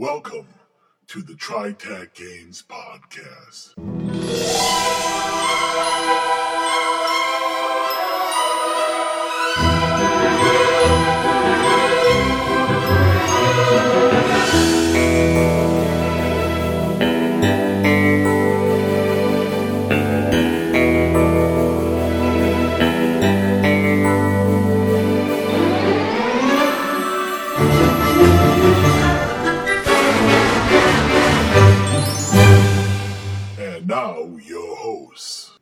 [0.00, 0.48] Welcome
[1.08, 3.74] to the TriTac Games Podcast.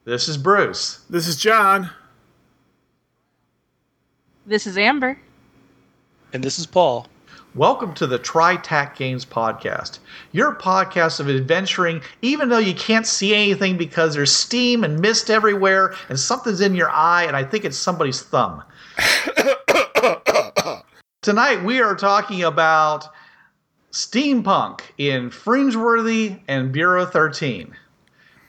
[0.08, 1.04] This is Bruce.
[1.10, 1.90] This is John.
[4.46, 5.18] This is Amber.
[6.32, 7.06] And this is Paul.
[7.54, 9.98] Welcome to the TriTac Games Podcast,
[10.32, 15.28] your podcast of adventuring, even though you can't see anything because there's steam and mist
[15.28, 18.62] everywhere and something's in your eye, and I think it's somebody's thumb.
[21.20, 23.08] Tonight we are talking about
[23.92, 27.76] steampunk in Fringeworthy and Bureau 13.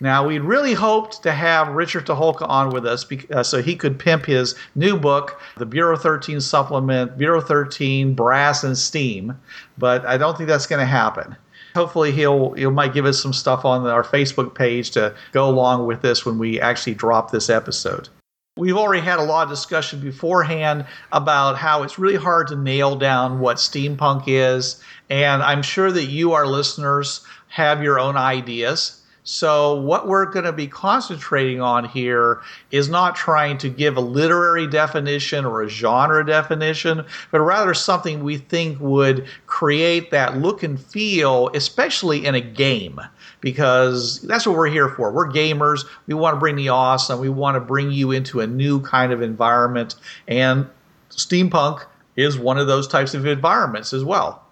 [0.02, 4.00] Now, we really hoped to have Richard Tucholka on with us uh, so he could
[4.00, 9.38] pimp his new book, the Bureau 13 supplement, Bureau 13 Brass and Steam,
[9.78, 11.36] but I don't think that's going to happen.
[11.76, 15.86] Hopefully, he'll he might give us some stuff on our Facebook page to go along
[15.86, 18.10] with this when we actually drop this episode.
[18.58, 22.96] We've already had a lot of discussion beforehand about how it's really hard to nail
[22.96, 28.99] down what steampunk is, and I'm sure that you, our listeners, have your own ideas.
[29.32, 32.42] So, what we're going to be concentrating on here
[32.72, 38.24] is not trying to give a literary definition or a genre definition, but rather something
[38.24, 43.00] we think would create that look and feel, especially in a game,
[43.40, 45.12] because that's what we're here for.
[45.12, 45.86] We're gamers.
[46.08, 47.20] We want to bring the awesome.
[47.20, 49.94] We want to bring you into a new kind of environment.
[50.28, 50.68] And
[51.12, 54.44] steampunk is one of those types of environments as well.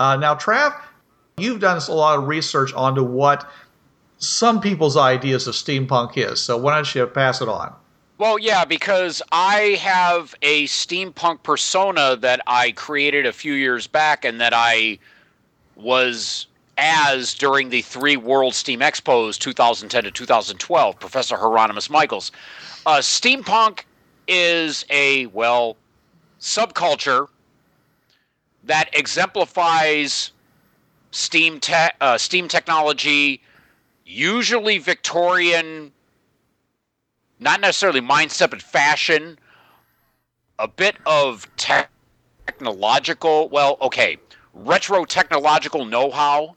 [0.00, 0.74] Uh, now, Trav,
[1.38, 3.48] you've done a lot of research onto what
[4.20, 6.40] some people's ideas of steampunk is.
[6.40, 7.74] So why don't you pass it on?
[8.18, 14.26] Well, yeah, because I have a steampunk persona that I created a few years back
[14.26, 14.98] and that I
[15.74, 16.46] was
[16.76, 22.30] as during the three World Steam Expos 2010 to 2012, Professor Hieronymus Michaels.
[22.84, 23.84] Uh, steampunk
[24.28, 25.76] is a, well,
[26.40, 27.26] subculture
[28.64, 30.32] that exemplifies
[31.10, 33.40] steam, te- uh, steam technology,
[34.10, 35.92] usually Victorian
[37.38, 39.38] not necessarily mindset, but fashion,
[40.58, 41.84] a bit of te-
[42.46, 44.18] technological, well, okay,
[44.52, 46.54] retro technological know how.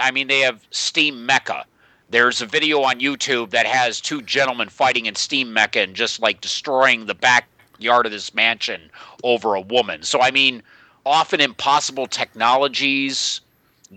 [0.00, 1.64] I mean, they have Steam Mecha.
[2.10, 6.20] There's a video on YouTube that has two gentlemen fighting in Steam Mecha and just
[6.20, 8.90] like destroying the backyard of this mansion
[9.22, 10.02] over a woman.
[10.02, 10.62] So, I mean,
[11.04, 13.40] often impossible technologies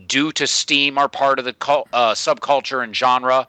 [0.07, 1.55] due to Steam are part of the
[1.93, 3.47] uh, subculture and genre.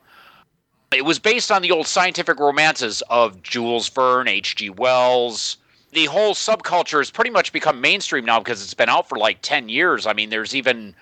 [0.93, 4.71] It was based on the old scientific romances of Jules Verne, H.G.
[4.71, 5.59] Wells.
[5.93, 9.39] The whole subculture has pretty much become mainstream now because it's been out for like
[9.43, 10.07] 10 years.
[10.07, 10.95] I mean, there's even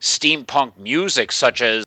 [0.00, 1.84] steampunk music such as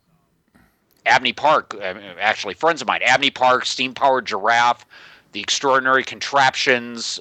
[1.06, 4.86] Abney Park, uh, actually, friends of mine, Abney Park, Steam Powered Giraffe,
[5.32, 7.20] The Extraordinary Contraptions,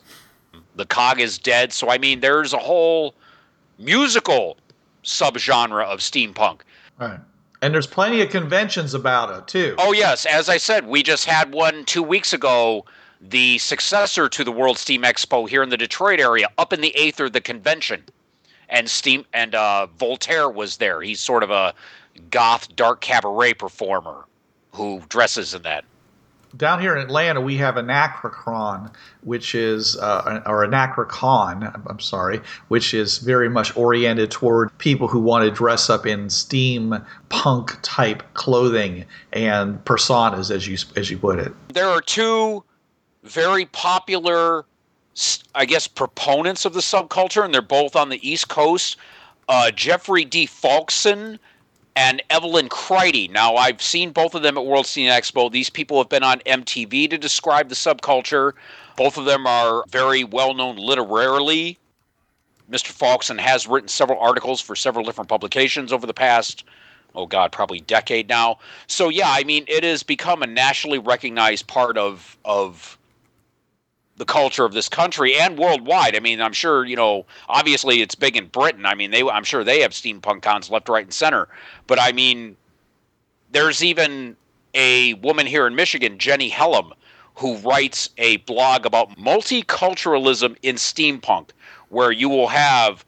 [0.77, 1.73] The Cog is Dead.
[1.73, 3.15] So, I mean, there's a whole
[3.79, 4.59] musical
[5.05, 6.61] subgenre of steampunk.
[6.99, 7.21] Right.
[7.63, 9.75] And there's plenty of conventions about it too.
[9.79, 12.85] Oh yes, as I said, we just had one two weeks ago.
[13.23, 16.97] The successor to the World Steam Expo here in the Detroit area, up in the
[16.97, 18.03] Aether, the convention,
[18.71, 21.03] and Steam and uh, Voltaire was there.
[21.03, 21.75] He's sort of a
[22.31, 24.25] goth dark cabaret performer
[24.73, 25.85] who dresses in that.
[26.57, 32.93] Down here in Atlanta, we have Anachrocron, which is, uh, or Anachrocon, I'm sorry, which
[32.93, 36.97] is very much oriented toward people who want to dress up in steam
[37.29, 41.53] punk type clothing and personas, as you as you put it.
[41.69, 42.65] There are two
[43.23, 44.65] very popular,
[45.55, 48.97] I guess, proponents of the subculture, and they're both on the East Coast.
[49.49, 50.47] Uh, Jeffrey D.
[50.47, 51.39] Falksen
[52.01, 53.31] and Evelyn Kriete.
[53.31, 55.53] Now, I've seen both of them at World Steam Expo.
[55.53, 58.55] These people have been on MTV to describe the subculture.
[58.97, 61.77] Both of them are very well known literarily.
[62.71, 62.91] Mr.
[62.91, 66.65] Falksen has written several articles for several different publications over the past,
[67.15, 68.61] oh God, probably decade now.
[68.87, 72.97] So, yeah, I mean, it has become a nationally recognized part of, of
[74.21, 76.15] the culture of this country and worldwide.
[76.15, 77.25] I mean, I'm sure you know.
[77.49, 78.85] Obviously, it's big in Britain.
[78.85, 81.49] I mean, they I'm sure they have steampunk cons left, right, and center.
[81.87, 82.55] But I mean,
[83.51, 84.37] there's even
[84.75, 86.93] a woman here in Michigan, Jenny Hellum,
[87.37, 91.49] who writes a blog about multiculturalism in steampunk,
[91.89, 93.07] where you will have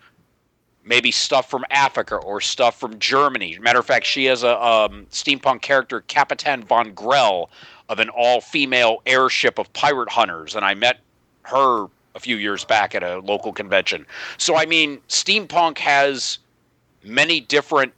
[0.83, 3.59] maybe stuff from Africa or stuff from Germany.
[3.61, 7.51] Matter of fact, she has a um, steampunk character, Capitan von Grell,
[7.89, 11.01] of an all-female airship of pirate hunters, and I met
[11.45, 14.07] her a few years back at a local convention.
[14.39, 16.39] So I mean, steampunk has
[17.03, 17.93] many different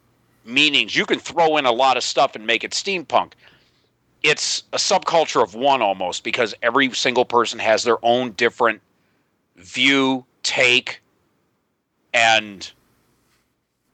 [0.44, 0.94] meanings.
[0.94, 3.32] You can throw in a lot of stuff and make it steampunk.
[4.22, 8.80] It's a subculture of one almost because every single person has their own different
[9.56, 11.02] view, take,
[12.14, 12.70] and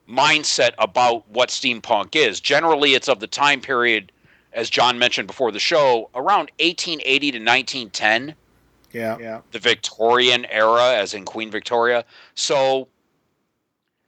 [0.09, 2.41] mindset about what steampunk is.
[2.41, 4.13] Generally, it's of the time period,
[4.52, 8.35] as John mentioned before the show, around 1880 to 1910
[8.93, 9.41] Yeah, yeah.
[9.52, 12.05] the Victorian era, as in Queen Victoria.
[12.35, 12.88] So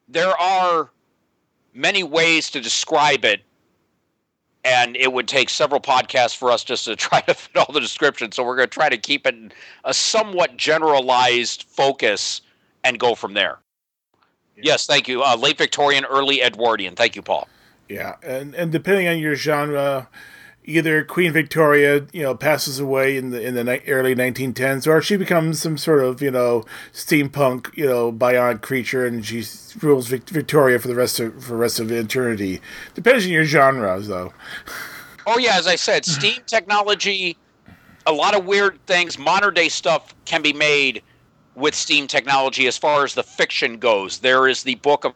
[0.08, 0.90] there are
[1.74, 3.42] many ways to describe it,
[4.64, 7.80] and it would take several podcasts for us just to try to fit all the
[7.80, 8.36] descriptions.
[8.36, 9.52] So we're going to try to keep it in
[9.84, 12.42] a somewhat generalized focus
[12.84, 13.58] and go from there.
[14.56, 15.22] Yes, thank you.
[15.22, 16.94] Uh, late Victorian, early Edwardian.
[16.94, 17.48] Thank you, Paul.
[17.88, 20.08] Yeah, and and depending on your genre,
[20.64, 25.02] either Queen Victoria, you know, passes away in the in the ni- early 1910s, or
[25.02, 29.44] she becomes some sort of you know steampunk, you know, bionic creature, and she
[29.80, 32.60] rules Vic- Victoria for the rest of for the rest of eternity.
[32.94, 34.32] Depends on your genre, though.
[35.26, 37.36] Oh yeah, as I said, steam technology,
[38.06, 41.02] a lot of weird things, modern day stuff can be made
[41.54, 44.18] with steam technology as far as the fiction goes.
[44.18, 45.12] There is the book of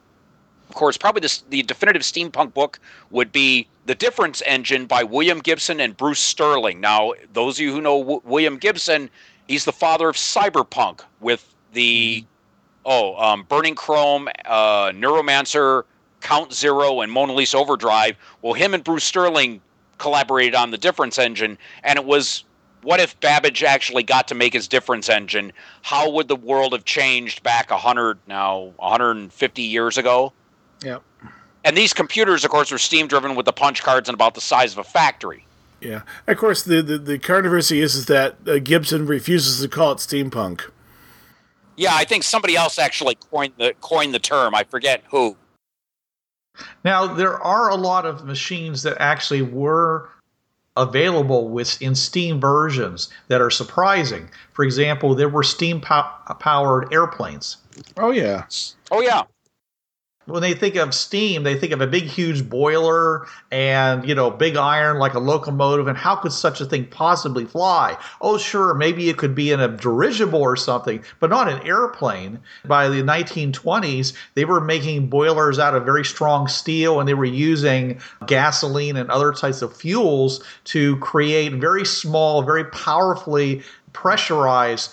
[0.69, 2.79] of course, probably the, the definitive steampunk book
[3.11, 6.81] would be The Difference Engine by William Gibson and Bruce Sterling.
[6.81, 9.09] Now, those of you who know w- William Gibson,
[9.47, 12.25] he's the father of cyberpunk with the
[12.85, 15.85] oh, um, Burning Chrome, uh, Neuromancer,
[16.21, 18.17] Count Zero, and Mona Lisa Overdrive.
[18.43, 19.61] Well, him and Bruce Sterling
[19.99, 22.45] collaborated on the Difference Engine, and it was
[22.83, 25.53] what if Babbage actually got to make his Difference Engine?
[25.83, 30.33] How would the world have changed back a hundred now, 150 years ago?
[30.83, 31.03] Yep.
[31.65, 34.41] And these computers, of course, are steam driven with the punch cards and about the
[34.41, 35.45] size of a factory.
[35.81, 36.03] Yeah.
[36.27, 39.99] Of course, the the, the controversy is, is that uh, Gibson refuses to call it
[39.99, 40.71] steampunk.
[41.77, 44.55] Yeah, I think somebody else actually coined the coined the term.
[44.55, 45.37] I forget who.
[46.85, 50.09] Now, there are a lot of machines that actually were
[50.77, 54.31] available with in Steam versions that are surprising.
[54.53, 57.59] For example, there were steam pow- powered airplanes.
[57.97, 58.45] Oh yeah.
[58.91, 59.25] Oh yeah,
[60.27, 64.29] When they think of steam, they think of a big, huge boiler and you know,
[64.29, 65.87] big iron like a locomotive.
[65.87, 67.97] And how could such a thing possibly fly?
[68.21, 72.41] Oh, sure, maybe it could be in a dirigible or something, but not an airplane.
[72.65, 77.25] By the 1920s, they were making boilers out of very strong steel, and they were
[77.25, 83.63] using gasoline and other types of fuels to create very small, very powerfully
[83.93, 84.93] pressurized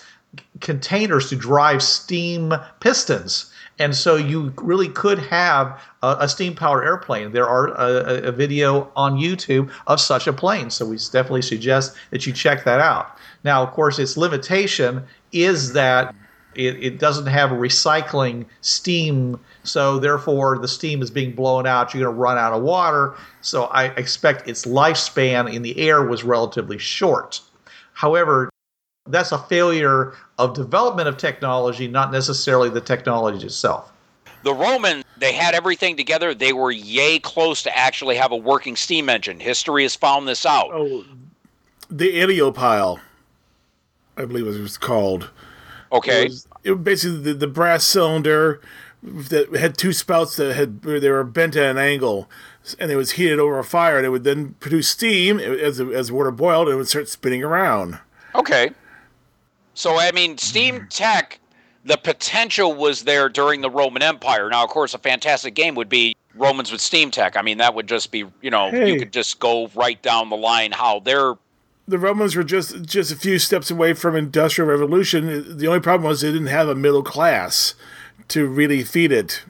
[0.60, 3.50] containers to drive steam pistons.
[3.78, 7.32] And so you really could have a, a steam powered airplane.
[7.32, 10.70] There are a, a video on YouTube of such a plane.
[10.70, 13.18] So we definitely suggest that you check that out.
[13.42, 16.14] Now, of course, its limitation is that
[16.54, 19.40] it, it doesn't have a recycling steam.
[19.64, 21.92] So therefore, the steam is being blown out.
[21.92, 23.16] You're going to run out of water.
[23.40, 27.40] So I expect its lifespan in the air was relatively short.
[27.92, 28.50] However,
[29.06, 33.92] that's a failure of development of technology, not necessarily the technology itself.
[34.42, 36.34] the Romans they had everything together.
[36.34, 39.40] They were yay close to actually have a working steam engine.
[39.40, 40.70] History has found this out.
[40.72, 41.04] Oh,
[41.88, 43.00] the aeolipile,
[44.16, 45.30] I believe it was called.
[45.92, 48.60] Okay, It was, it was basically the, the brass cylinder
[49.02, 52.28] that had two spouts that had they were bent at an angle,
[52.78, 56.10] and it was heated over a fire, and it would then produce steam as as
[56.10, 57.98] water boiled, and it would start spinning around.
[58.34, 58.70] okay.
[59.74, 60.88] So I mean, steam mm-hmm.
[60.88, 61.40] tech,
[61.84, 64.48] the potential was there during the Roman Empire.
[64.48, 67.36] Now, of course, a fantastic game would be Romans with steam tech.
[67.36, 68.92] I mean, that would just be you know Hey.
[68.92, 71.34] you could just go right down the line how they're
[71.86, 75.58] The Romans were just just a few steps away from industrial revolution.
[75.58, 77.74] The only problem was they didn't have a middle class
[78.28, 79.44] to really feed it.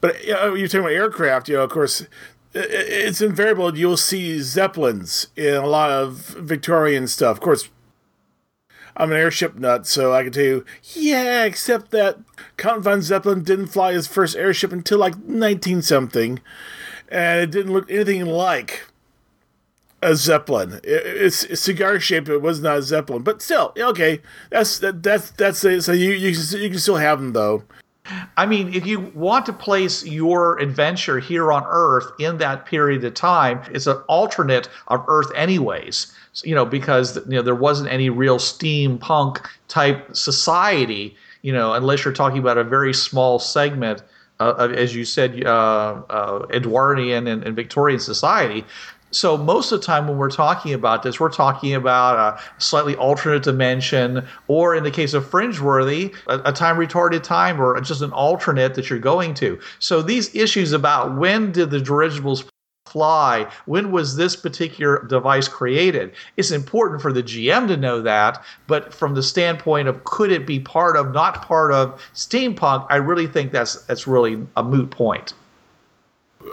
[0.00, 2.06] But you know, you're talking about aircraft, you know, of course,
[2.54, 3.76] it's invariable.
[3.76, 7.36] You'll see zeppelins in a lot of Victorian stuff.
[7.36, 7.68] Of course,
[8.98, 10.64] I'm an airship nut, so I can tell you,
[10.94, 12.18] yeah, except that
[12.56, 16.40] Count von Zeppelin didn't fly his first airship until like 19 something,
[17.08, 18.82] and it didn't look anything like
[20.02, 20.80] a zeppelin.
[20.82, 22.28] It, it's cigar shaped.
[22.28, 24.20] It was not a zeppelin, but still, okay.
[24.50, 25.82] That's that, that's that's it.
[25.82, 27.62] So you you can, you can still have them though.
[28.36, 33.04] I mean, if you want to place your adventure here on Earth in that period
[33.04, 36.12] of time, it's an alternate of Earth, anyways.
[36.32, 41.16] So, you know, because you know there wasn't any real steampunk type society.
[41.42, 44.02] You know, unless you're talking about a very small segment,
[44.40, 48.64] uh, as you said, uh, uh, Edwardian and, and Victorian society.
[49.10, 52.94] So most of the time when we're talking about this, we're talking about a slightly
[52.96, 58.02] alternate dimension, or in the case of Fringeworthy, a, a time retarded time, or just
[58.02, 59.58] an alternate that you're going to.
[59.78, 62.44] So these issues about when did the dirigibles
[62.86, 63.50] fly?
[63.66, 66.12] When was this particular device created?
[66.36, 70.46] It's important for the GM to know that, but from the standpoint of could it
[70.46, 74.90] be part of, not part of steampunk, I really think that's that's really a moot
[74.90, 75.34] point.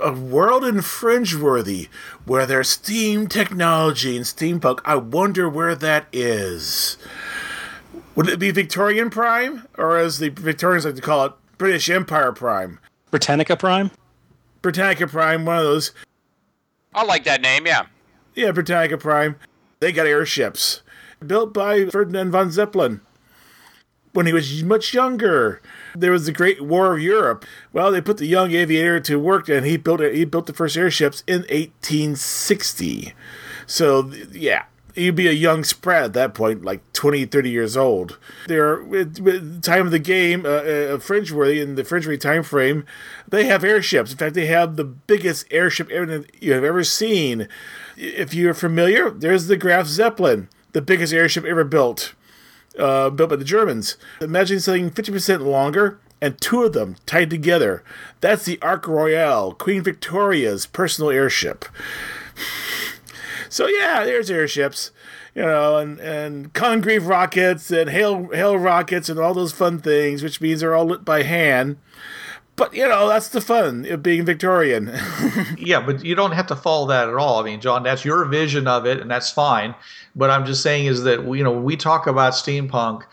[0.01, 1.89] A world in Fringeworthy
[2.25, 4.79] where there's steam technology and steampunk.
[4.85, 6.97] I wonder where that is.
[8.15, 12.31] Would it be Victorian Prime, or as the Victorians like to call it, British Empire
[12.31, 12.79] Prime?
[13.11, 13.91] Britannica Prime?
[14.61, 15.91] Britannica Prime, one of those
[16.93, 17.87] I like that name, yeah.
[18.35, 19.35] Yeah, Britannica Prime.
[19.81, 20.81] They got airships
[21.25, 23.01] built by Ferdinand von Zeppelin
[24.15, 25.61] when he was much younger.
[25.93, 27.45] There was the Great War of Europe.
[27.73, 30.15] Well, they put the young aviator to work, and he built it.
[30.15, 33.13] He built the first airships in 1860.
[33.67, 34.63] So, yeah,
[34.95, 38.17] you'd be a young spread at that point, like 20, 30 years old.
[38.47, 42.85] There, with, with time of the game, uh, uh, Fringeworthy in the Fringeworthy time frame,
[43.27, 44.11] they have airships.
[44.11, 45.89] In fact, they have the biggest airship
[46.39, 47.49] you have ever seen.
[47.97, 52.13] If you're familiar, there's the Graf Zeppelin, the biggest airship ever built,
[52.77, 53.97] uh, built by the Germans.
[54.21, 57.83] Imagine something 50% longer and two of them tied together.
[58.21, 61.65] That's the Ark Royal, Queen Victoria's personal airship.
[63.49, 64.91] So yeah, there's airships,
[65.33, 70.21] you know, and and Congreve rockets and Hale Hale rockets and all those fun things,
[70.21, 71.77] which means they're all lit by hand.
[72.55, 74.91] But you know, that's the fun of being Victorian.
[75.57, 77.41] yeah, but you don't have to follow that at all.
[77.41, 79.75] I mean, John, that's your vision of it, and that's fine.
[80.15, 83.03] But I'm just saying is that you know when we talk about steampunk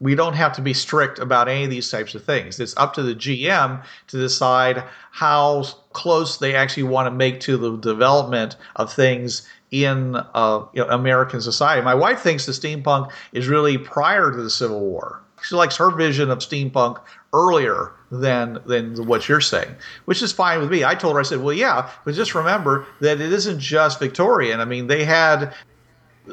[0.00, 2.58] we don't have to be strict about any of these types of things.
[2.58, 4.82] It's up to the GM to decide
[5.12, 10.82] how close they actually want to make to the development of things in uh, you
[10.82, 11.82] know, American society.
[11.82, 15.20] My wife thinks the steampunk is really prior to the Civil War.
[15.42, 17.00] She likes her vision of steampunk
[17.32, 20.84] earlier than than what you're saying, which is fine with me.
[20.84, 24.60] I told her, I said, well, yeah, but just remember that it isn't just Victorian.
[24.60, 25.54] I mean, they had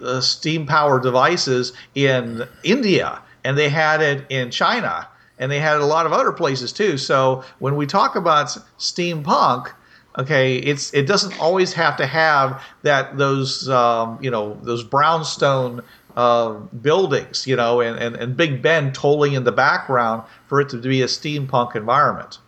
[0.01, 5.75] uh, steam power devices in India, and they had it in China, and they had
[5.75, 6.98] it a lot of other places too.
[6.98, 8.48] So when we talk about
[8.80, 9.72] steampunk,
[10.18, 15.84] Okay, it's it doesn't always have to have that those um, you know those brownstone
[16.18, 20.68] uh, buildings, you know, and, and, and Big Ben tolling in the background for it
[20.70, 22.40] to be a steampunk environment.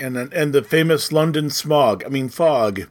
[0.00, 2.88] And and the famous London smog, I mean fog.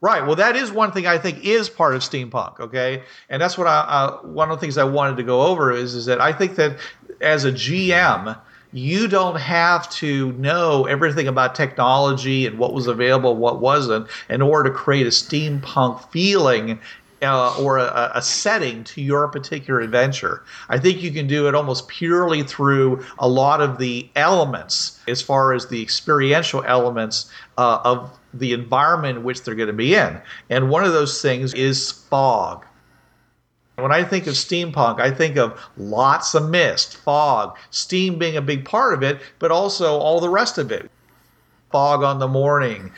[0.00, 0.24] Right.
[0.24, 2.60] Well, that is one thing I think is part of steampunk.
[2.60, 5.70] Okay, and that's what I uh, one of the things I wanted to go over
[5.70, 6.78] is is that I think that
[7.20, 8.38] as a GM
[8.72, 14.40] you don't have to know everything about technology and what was available, what wasn't, in
[14.40, 16.78] order to create a steampunk feeling
[17.22, 20.42] uh, or a, a, setting to your particular adventure.
[20.68, 25.20] I think you can do it almost purely through a lot of the elements, as
[25.20, 29.94] far as the experiential elements uh, of the environment in which they're going to be
[29.94, 30.20] in.
[30.48, 32.64] And one of those things is fog.
[33.76, 38.42] When I think of steampunk, I think of lots of mist, fog, steam being a
[38.42, 40.90] big part of it, but also all the rest of it.
[41.72, 42.92] Fog on the morning,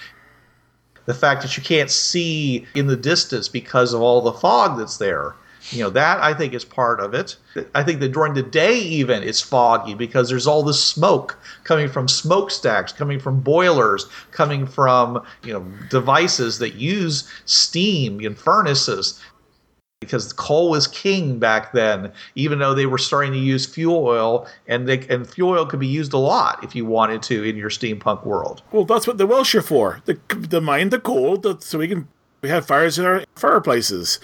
[1.06, 4.98] the fact that you can't see in the distance because of all the fog that's
[4.98, 5.34] there.
[5.70, 7.36] You know, that I think is part of it.
[7.72, 11.88] I think that during the day, even, it's foggy because there's all this smoke coming
[11.88, 19.20] from smokestacks, coming from boilers, coming from, you know, devices that use steam in furnaces
[20.02, 24.46] because coal was king back then, even though they were starting to use fuel oil,
[24.66, 27.56] and they, and fuel oil could be used a lot if you wanted to in
[27.56, 28.62] your steampunk world.
[28.72, 30.02] Well, that's what the Welsh are for.
[30.04, 32.08] The the mine the coal so we can
[32.42, 34.18] we have fires in our fireplaces.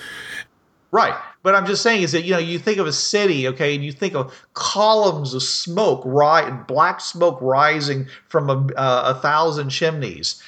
[0.90, 1.14] Right.
[1.42, 3.84] But I'm just saying is that you know you think of a city, okay, and
[3.84, 9.70] you think of columns of smoke, right, black smoke rising from a, uh, a thousand
[9.70, 10.42] chimneys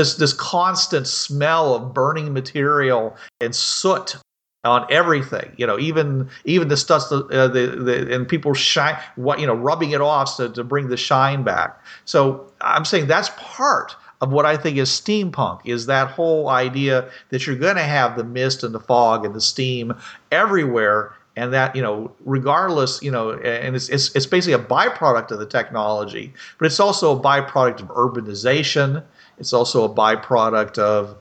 [0.00, 4.16] this this constant smell of burning material and soot
[4.64, 9.40] on everything you know even even the stuff uh, the, the and people shine what
[9.40, 11.78] you know rubbing it off to, to bring the shine back.
[12.04, 17.08] So i'm saying that's part of what i think is steampunk is that whole idea
[17.30, 19.94] that you're going to have the mist and the fog and the steam
[20.30, 25.30] everywhere and that you know regardless you know and it's, it's it's basically a byproduct
[25.30, 29.02] of the technology but it's also a byproduct of urbanization
[29.40, 31.16] it's also a byproduct of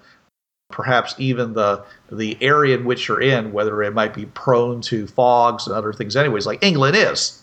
[0.70, 5.08] perhaps even the the area in which you're in, whether it might be prone to
[5.08, 6.16] fogs and other things.
[6.16, 7.42] Anyways, like England is.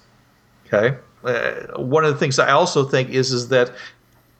[0.66, 0.97] Okay.
[1.25, 3.73] Uh, one of the things I also think is is that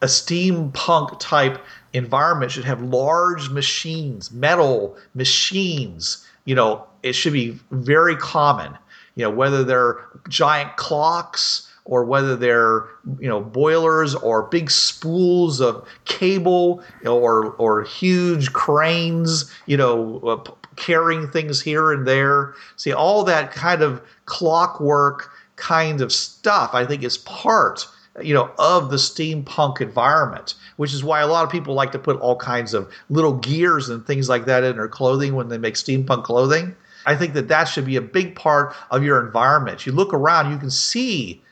[0.03, 1.65] a steampunk type
[1.95, 6.25] environment should have large machines, metal machines.
[6.45, 8.77] You know, it should be very common.
[9.15, 12.85] You know, whether they're giant clocks or whether they're
[13.19, 19.51] you know boilers or big spools of cable or or huge cranes.
[19.67, 22.55] You know, uh, p- carrying things here and there.
[22.77, 26.75] See, all that kind of clockwork kind of stuff.
[26.75, 27.87] I think is part
[28.23, 31.99] you know of the steampunk environment which is why a lot of people like to
[31.99, 35.59] put all kinds of little gears and things like that in their clothing when they
[35.59, 36.75] make steampunk clothing
[37.05, 40.51] i think that that should be a big part of your environment you look around
[40.51, 41.43] you can see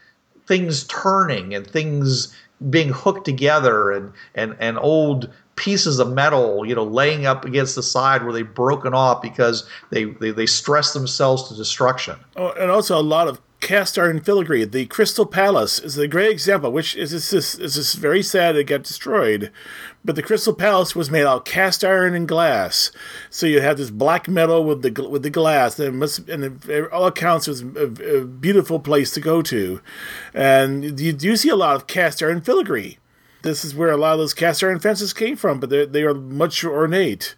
[0.46, 2.34] things turning and things
[2.70, 7.74] being hooked together and and and old pieces of metal you know laying up against
[7.74, 12.52] the side where they've broken off because they they, they stress themselves to destruction Oh,
[12.52, 14.64] and also a lot of cast iron filigree.
[14.64, 18.56] The Crystal Palace is a great example, which is is this is this very sad
[18.56, 19.50] it got destroyed.
[20.04, 22.92] But the Crystal Palace was made out of cast iron and glass,
[23.30, 25.78] so you had this black metal with the with the glass.
[25.78, 29.80] And it must, and it, all accounts, was a, a beautiful place to go to.
[30.34, 32.98] And you do see a lot of cast iron filigree.
[33.44, 36.14] This is where a lot of those cast iron fences came from, but they are
[36.14, 37.34] much ornate.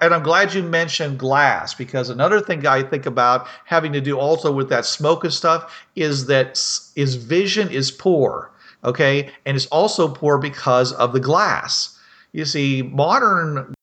[0.00, 4.18] and I'm glad you mentioned glass because another thing I think about having to do
[4.18, 8.50] also with that smoke and stuff is that s- is vision is poor,
[8.82, 11.96] okay, and it's also poor because of the glass.
[12.32, 13.74] You see, modern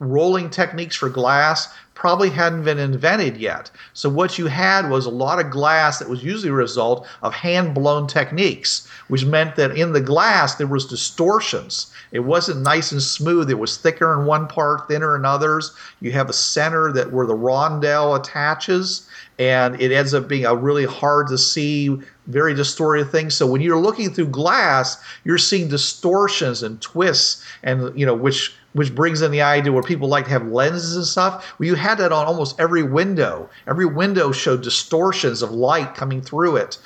[0.00, 3.70] rolling techniques for glass probably hadn't been invented yet.
[3.92, 7.34] So what you had was a lot of glass that was usually a result of
[7.34, 11.92] hand blown techniques, which meant that in the glass there was distortions.
[12.10, 13.50] It wasn't nice and smooth.
[13.50, 15.74] It was thicker in one part, thinner in others.
[16.00, 19.06] You have a center that where the rondel attaches,
[19.38, 23.28] and it ends up being a really hard to see, very distorted thing.
[23.28, 28.54] So when you're looking through glass, you're seeing distortions and twists, and you know which
[28.72, 31.54] which brings in the idea where people like to have lenses and stuff.
[31.58, 33.50] Well, you had that on almost every window.
[33.66, 36.78] Every window showed distortions of light coming through it.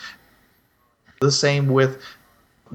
[1.21, 2.03] The same with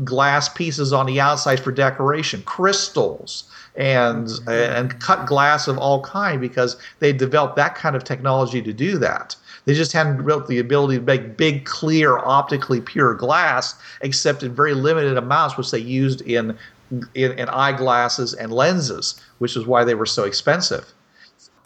[0.03, 3.45] glass pieces on the outside for decoration, crystals,
[3.75, 4.49] and mm-hmm.
[4.49, 8.97] and cut glass of all kind because they developed that kind of technology to do
[8.97, 9.35] that.
[9.65, 14.55] They just hadn't built the ability to make big, clear, optically pure glass, except in
[14.55, 16.57] very limited amounts, which they used in
[16.91, 20.93] in, in eyeglasses and lenses, which is why they were so expensive.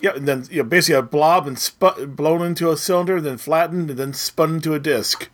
[0.02, 3.38] Yeah, and then you know, basically a blob and spu- blown into a cylinder, then
[3.38, 5.30] flattened, and then spun into a disc,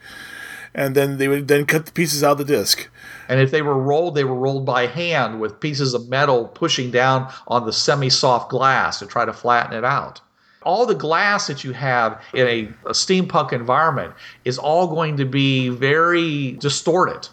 [0.76, 2.88] and then they would then cut the pieces out of the disc.
[3.28, 6.92] And if they were rolled, they were rolled by hand with pieces of metal pushing
[6.92, 10.22] down on the semi soft glass to try to flatten it out.
[10.62, 14.14] All the glass that you have in a, a steampunk environment
[14.46, 17.28] is all going to be very distorted.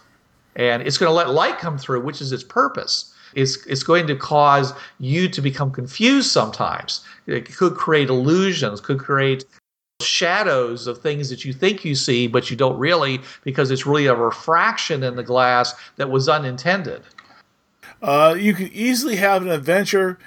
[0.57, 3.13] And it's going to let light come through, which is its purpose.
[3.35, 7.05] It's, it's going to cause you to become confused sometimes.
[7.27, 9.45] It could create illusions, could create
[10.01, 14.07] shadows of things that you think you see, but you don't really, because it's really
[14.07, 17.03] a refraction in the glass that was unintended.
[18.01, 20.19] Uh, you could easily have an adventure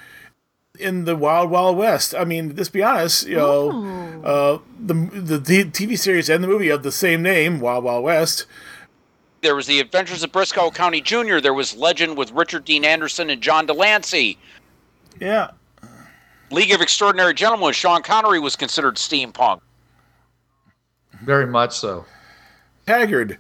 [0.79, 2.15] in the Wild Wild West.
[2.15, 3.27] I mean, let's be honest.
[3.27, 7.61] You know, uh, the the t- TV series and the movie of the same name,
[7.61, 8.47] Wild Wild West.
[9.43, 11.41] There was the Adventures of Brisco County Jr.
[11.41, 14.39] There was Legend with Richard Dean Anderson and John de Lancie.
[15.19, 15.51] Yeah,
[16.51, 19.61] League of Extraordinary Gentlemen with Sean Connery was considered steampunk.
[21.23, 22.07] Very much so.
[22.89, 23.39] Haggard.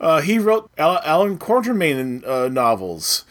[0.00, 3.24] Uh, he wrote Al- Alan Quatermain uh, novels.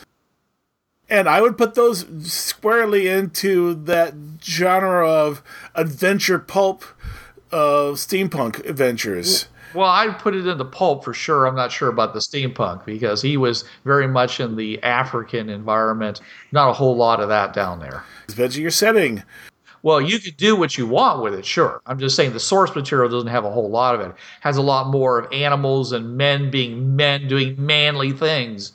[1.09, 5.41] And I would put those squarely into that genre of
[5.73, 6.83] adventure pulp
[7.51, 9.47] uh, steampunk adventures.
[9.73, 11.45] Well, I'd put it in the pulp for sure.
[11.45, 16.21] I'm not sure about the steampunk because he was very much in the African environment.
[16.51, 18.03] Not a whole lot of that down there.
[18.27, 19.23] Depends on your setting.
[19.83, 21.81] Well, you could do what you want with it, sure.
[21.85, 24.09] I'm just saying the source material doesn't have a whole lot of it.
[24.09, 28.73] it has a lot more of animals and men being men doing manly things.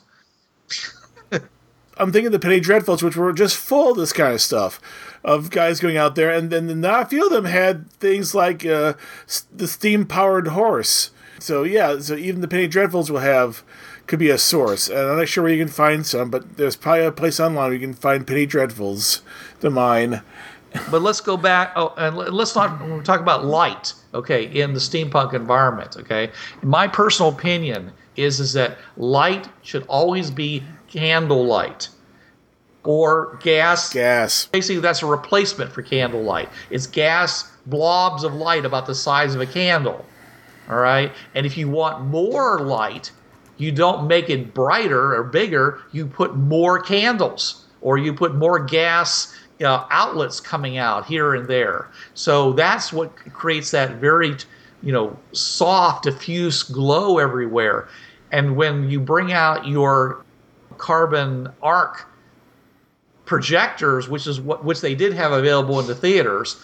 [1.97, 4.79] I'm thinking the Penny Dreadfuls, which were just full of this kind of stuff,
[5.23, 8.65] of guys going out there, and then not a few of them had things like
[8.65, 8.93] uh,
[9.55, 11.11] the steam-powered horse.
[11.39, 13.63] So yeah, so even the Penny Dreadfuls will have
[14.07, 16.75] could be a source, and I'm not sure where you can find some, but there's
[16.75, 19.21] probably a place online where you can find Penny Dreadfuls.
[19.59, 20.21] The mine.
[20.89, 21.73] But let's go back.
[21.75, 23.93] Oh, and let- let's not talk about light.
[24.13, 25.95] Okay, in the steampunk environment.
[25.97, 31.89] Okay, my personal opinion is is that light should always be candlelight
[32.83, 33.91] or gas.
[33.91, 34.45] Gas.
[34.47, 36.49] Basically, that's a replacement for candlelight.
[36.69, 40.05] It's gas blobs of light about the size of a candle.
[40.69, 41.11] All right.
[41.35, 43.11] And if you want more light,
[43.57, 48.59] you don't make it brighter or bigger, you put more candles or you put more
[48.59, 51.89] gas uh, outlets coming out here and there.
[52.13, 54.35] So that's what creates that very,
[54.81, 57.87] you know, soft, diffuse glow everywhere.
[58.31, 60.22] And when you bring out your
[60.77, 62.07] carbon arc
[63.25, 66.59] projectors, which is what which they did have available in the theaters,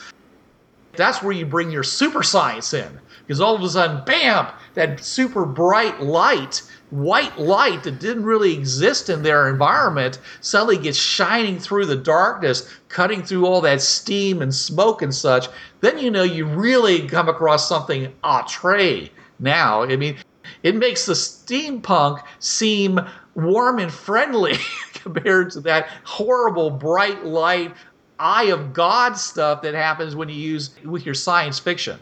[0.95, 2.99] that's where you bring your super science in.
[3.21, 8.53] Because all of a sudden, bam, that super bright light, white light that didn't really
[8.53, 14.41] exist in their environment, suddenly gets shining through the darkness, cutting through all that steam
[14.41, 15.47] and smoke and such.
[15.81, 19.83] Then you know you really come across something outre now.
[19.83, 20.17] I mean,
[20.63, 22.99] it makes the steampunk seem
[23.43, 24.57] warm and friendly
[24.93, 27.73] compared to that horrible bright light
[28.19, 31.99] eye of God stuff that happens when you use with your science fiction.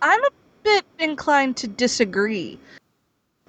[0.00, 0.30] I'm a
[0.62, 2.58] bit inclined to disagree.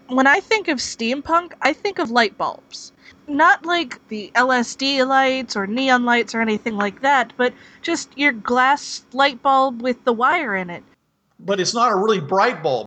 [0.08, 2.92] When I think of steampunk, I think of light bulbs.
[3.28, 8.32] Not like the LSD lights or neon lights or anything like that, but just your
[8.32, 10.84] glass light bulb with the wire in it.
[11.40, 12.86] But it's not a really bright bulb.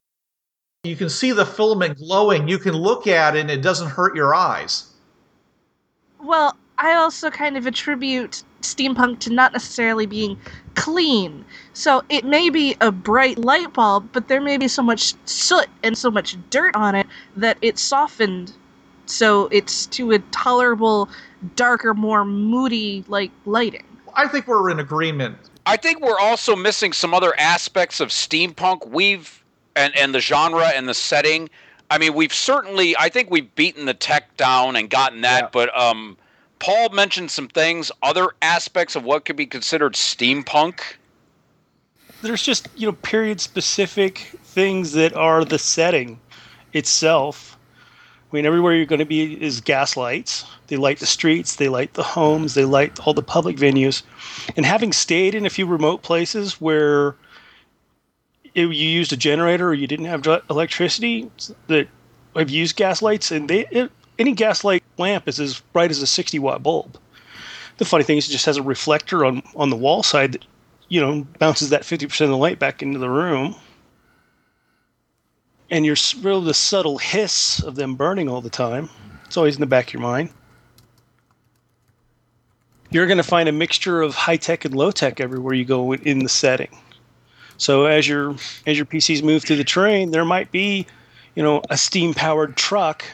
[0.84, 2.48] You can see the filament glowing.
[2.48, 4.92] You can look at it and it doesn't hurt your eyes.
[6.22, 10.38] Well, I also kind of attribute steampunk to not necessarily being
[10.74, 11.44] clean.
[11.72, 15.66] So it may be a bright light bulb, but there may be so much soot
[15.82, 18.52] and so much dirt on it that it's softened
[19.10, 21.08] so it's to a tolerable,
[21.56, 23.84] darker, more moody like lighting.
[24.14, 25.38] I think we're in agreement.
[25.66, 28.86] I think we're also missing some other aspects of steampunk.
[28.88, 29.37] We've
[29.78, 31.48] and and the genre and the setting.
[31.90, 32.96] I mean, we've certainly.
[32.98, 35.48] I think we've beaten the tech down and gotten that, Yeah.
[35.52, 36.16] but um,
[36.58, 40.80] Paul mentioned some things, other aspects of what could be considered steampunk.
[42.20, 46.20] There's just you know period specific things that are the setting
[46.72, 47.56] itself.
[48.30, 50.44] I mean, everywhere you're going to be is gas lights.
[50.66, 54.02] They light the streets, they light the homes, they light all the public venues.
[54.54, 57.14] And having stayed in a few remote places where it,
[58.62, 61.30] you used a generator or you didn't have electricity,
[61.66, 61.88] that
[62.34, 66.02] I've used gas lights, and they it, any gas light lamp is as bright as
[66.02, 66.98] a 60 watt bulb.
[67.78, 70.44] The funny thing is, it just has a reflector on on the wall side that
[70.88, 73.54] you know bounces that 50% of the light back into the room
[75.70, 78.88] and you're s- real the subtle hiss of them burning all the time.
[79.26, 80.30] It's always in the back of your mind.
[82.90, 85.92] You're going to find a mixture of high tech and low tech everywhere you go
[85.92, 86.70] in the setting.
[87.58, 90.86] So as your as your PCs move through the terrain, there might be,
[91.34, 93.04] you know, a steam powered truck,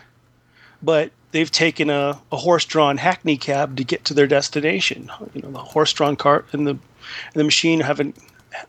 [0.83, 5.11] but they've taken a, a horse drawn hackney cab to get to their destination.
[5.33, 8.17] You know, the horse drawn cart and the and the machine haven't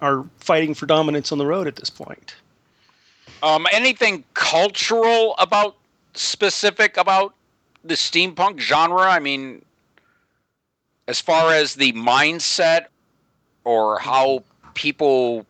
[0.02, 2.36] are fighting for dominance on the road at this point.
[3.44, 5.76] Um, anything cultural about
[6.14, 7.36] specific about
[7.84, 9.02] the steampunk genre?
[9.02, 9.64] I mean,
[11.08, 12.86] as far as the mindset
[13.66, 15.46] or how people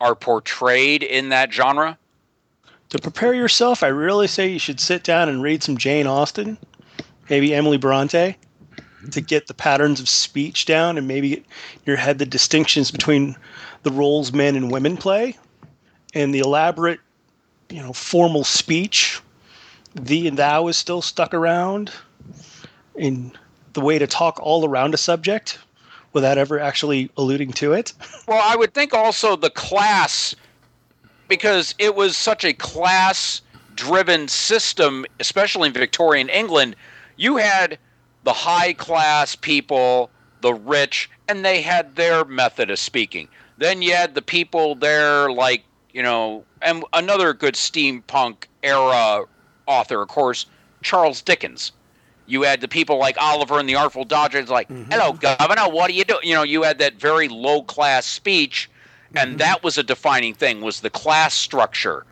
[0.00, 1.98] are portrayed in that genre.
[2.90, 6.58] To prepare yourself, I really say you should sit down and read some Jane Austen,
[7.28, 8.36] maybe Emily Bronte,
[9.10, 11.44] to get the patterns of speech down and maybe get
[11.86, 13.36] your head the distinctions between
[13.82, 15.38] the roles men and women play
[16.14, 17.00] and the elaborate,
[17.68, 19.20] you know, formal speech.
[19.94, 21.92] The and thou is still stuck around
[22.96, 23.32] in
[23.72, 25.58] the way to talk all around a subject
[26.12, 27.92] without ever actually alluding to it.
[28.26, 30.36] Well, I would think also the class,
[31.26, 33.42] because it was such a class
[33.74, 36.76] driven system, especially in Victorian England.
[37.16, 37.78] You had
[38.22, 40.10] the high class people,
[40.42, 43.26] the rich, and they had their method of speaking.
[43.58, 49.24] Then you had the people there, like, you know, and another good steampunk era
[49.66, 50.46] author, of course,
[50.82, 51.72] Charles Dickens.
[52.30, 54.38] You had the people like Oliver and the Artful Dodger.
[54.38, 56.20] It's like, hello, governor, what are you doing?
[56.22, 58.70] You know, you had that very low class speech,
[59.16, 62.06] and that was a defining thing was the class structure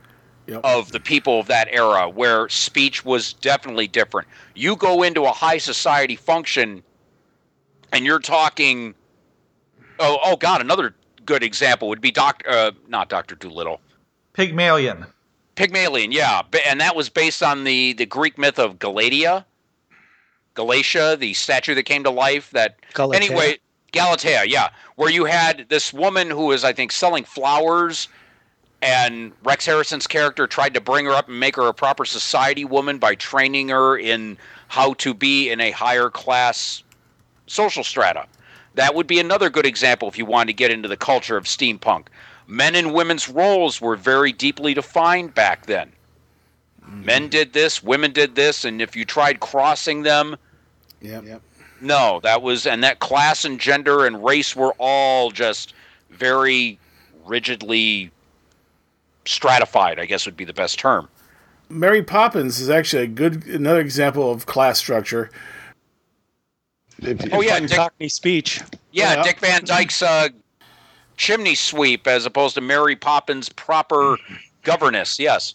[0.49, 0.63] Yep.
[0.65, 4.27] of the people of that era, where speech was definitely different.
[4.55, 6.83] You go into a high society function,
[7.93, 8.95] and you're talking.
[10.01, 10.63] Oh, oh God!
[10.63, 10.95] Another
[11.27, 13.79] good example would be Doctor, uh, not Doctor Doolittle.
[14.33, 15.05] Pygmalion.
[15.55, 19.45] Pygmalion, yeah, and that was based on the the Greek myth of Galatia,
[20.59, 22.51] Galatia, the statue that came to life.
[22.51, 23.31] That Galatea.
[23.31, 23.59] anyway,
[23.93, 28.09] Galatea, yeah, where you had this woman who was, I think, selling flowers,
[28.83, 32.65] and Rex Harrison's character tried to bring her up and make her a proper society
[32.65, 36.83] woman by training her in how to be in a higher class
[37.47, 38.27] social strata.
[38.75, 41.45] That would be another good example if you wanted to get into the culture of
[41.45, 42.09] steampunk.
[42.49, 45.93] men and women's roles were very deeply defined back then.
[46.83, 47.05] Mm-hmm.
[47.05, 50.37] Men did this, women did this, and if you tried crossing them,
[51.01, 51.25] Yep.
[51.27, 51.43] Yep.
[51.81, 55.75] no, that was and that class and gender and race were all just
[56.11, 56.79] very
[57.27, 58.11] rigidly
[59.25, 61.09] stratified, I guess would be the best term.
[61.69, 65.31] Mary Poppins is actually a good another example of class structure.
[67.31, 68.61] Oh yeah, Dick, Cockney speech.
[68.91, 69.23] yeah, Yeah.
[69.23, 70.31] Dick Van Dyke's uh,
[71.17, 74.17] chimney sweep as opposed to Mary Poppins' proper
[74.65, 75.19] governess.
[75.21, 75.55] Yes.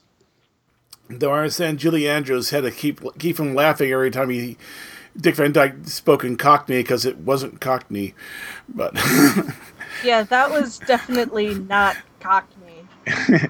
[1.10, 4.58] Though I understand Julie Andrews had to keep keep him laughing every time he
[5.16, 8.16] Dick Van Dyke spoke in Cockney because it wasn't Cockney,
[8.68, 8.94] but
[10.04, 12.88] Yeah, that was definitely not Cockney.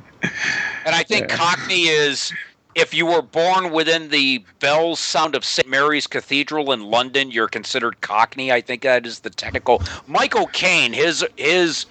[0.85, 2.33] And I think Cockney is,
[2.75, 5.67] if you were born within the bells sound of St.
[5.67, 8.51] Mary's Cathedral in London, you're considered Cockney.
[8.51, 9.81] I think that is the technical.
[10.07, 11.85] Michael Caine, his his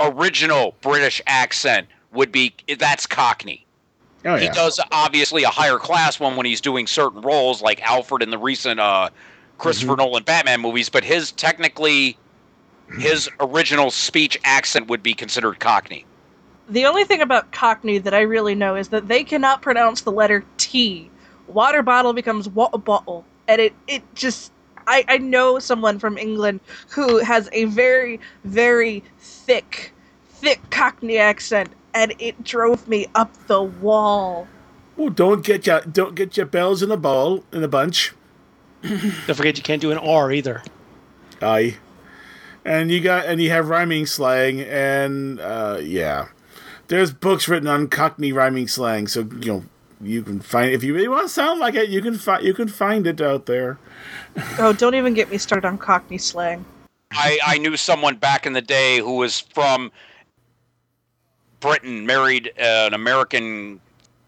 [0.00, 3.64] original British accent would be that's Cockney.
[4.24, 4.52] Oh, He yeah.
[4.52, 8.38] does obviously a higher class one when he's doing certain roles, like Alfred in the
[8.38, 9.10] recent uh,
[9.58, 10.88] Christopher Nolan Batman movies.
[10.88, 12.16] But his technically,
[12.98, 16.04] his original speech accent would be considered Cockney.
[16.68, 20.12] The only thing about Cockney that I really know is that they cannot pronounce the
[20.12, 21.10] letter T.
[21.46, 23.24] Water bottle becomes water bottle.
[23.48, 24.50] And it, it just.
[24.86, 26.60] I, I know someone from England
[26.90, 29.92] who has a very, very thick,
[30.28, 34.48] thick Cockney accent, and it drove me up the wall.
[34.96, 38.12] well, don't get your don't get your bells in a ball in a bunch.
[38.82, 40.62] Don't forget you can't do an R either.
[41.40, 41.76] Aye.
[42.64, 46.28] And you got and you have rhyming slang and uh, yeah.
[46.88, 49.64] There's books written on Cockney rhyming slang, so you know
[50.02, 52.52] you can find if you really want to sound like it, you can find you
[52.52, 53.78] can find it out there.
[54.58, 56.64] Oh, don't even get me started on Cockney slang.
[57.12, 59.92] I, I knew someone back in the day who was from
[61.64, 63.80] Britain, married uh, an American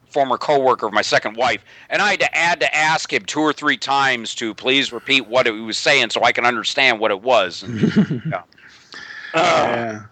[0.08, 3.40] former coworker of my second wife, and I had to add to ask him two
[3.40, 7.10] or three times to please repeat what he was saying so I can understand what
[7.10, 7.62] it was.
[7.62, 8.42] And, yeah.
[9.34, 10.02] yeah.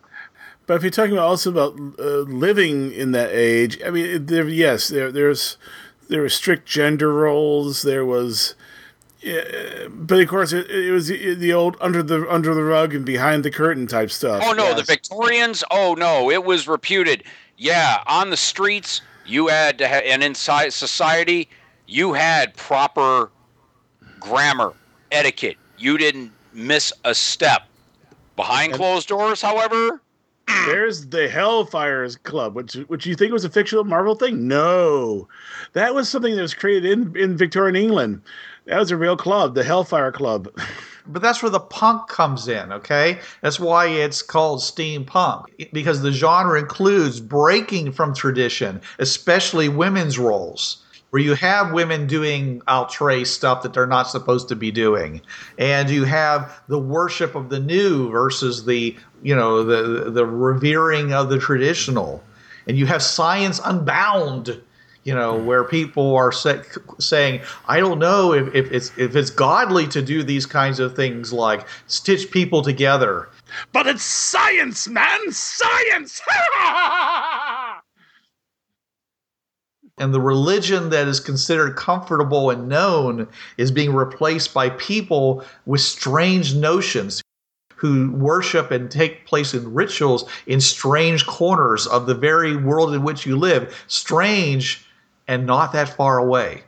[0.66, 4.46] But if you're talking about also about uh, living in that age, I mean, there,
[4.46, 5.56] yes, there there's
[6.08, 7.80] there were strict gender roles.
[7.80, 8.54] There was,
[9.26, 12.94] uh, but of course, it, it was the, the old under the under the rug
[12.94, 14.42] and behind the curtain type stuff.
[14.44, 15.64] Oh no, the Victorians.
[15.70, 17.24] Oh no, it was reputed.
[17.56, 21.48] Yeah, on the streets, you had to, ha- and inside society,
[21.86, 23.30] you had proper
[24.18, 24.74] grammar,
[25.12, 25.56] etiquette.
[25.78, 27.62] You didn't miss a step.
[28.36, 30.00] Behind closed doors, however,
[30.66, 34.46] There's the Hellfires Club, which which you think was a fictional Marvel thing?
[34.46, 35.28] No,
[35.72, 38.20] that was something that was created in in Victorian England.
[38.66, 40.48] That was a real club, the Hellfire Club.
[41.06, 43.18] But that's where the punk comes in, okay?
[43.42, 50.82] That's why it's called steampunk because the genre includes breaking from tradition, especially women's roles,
[51.10, 55.20] where you have women doing outre stuff that they're not supposed to be doing,
[55.58, 61.12] and you have the worship of the new versus the you know the the revering
[61.12, 62.24] of the traditional,
[62.66, 64.58] and you have science unbound
[65.04, 66.62] you know, where people are say,
[66.98, 70.96] saying, I don't know if, if it's if it's godly to do these kinds of
[70.96, 73.28] things like stitch people together.
[73.72, 76.20] But it's science, man, science.
[79.96, 85.80] And the religion that is considered comfortable and known is being replaced by people with
[85.80, 87.22] strange notions
[87.76, 93.04] who worship and take place in rituals in strange corners of the very world in
[93.04, 93.84] which you live.
[93.86, 94.84] Strange
[95.28, 96.62] and not that far away.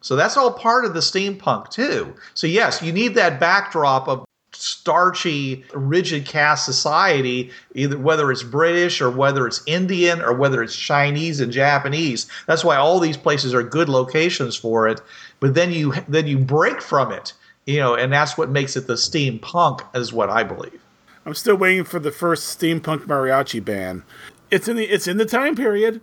[0.00, 2.14] So that's all part of the steampunk too.
[2.34, 9.00] So yes, you need that backdrop of starchy, rigid caste society, either whether it's British
[9.00, 12.26] or whether it's Indian or whether it's Chinese and Japanese.
[12.46, 15.00] That's why all these places are good locations for it.
[15.40, 17.32] But then you then you break from it,
[17.66, 20.80] you know, and that's what makes it the steampunk, is what I believe.
[21.24, 24.02] I'm still waiting for the first steampunk mariachi band.
[24.50, 26.00] It's in the it's in the time period.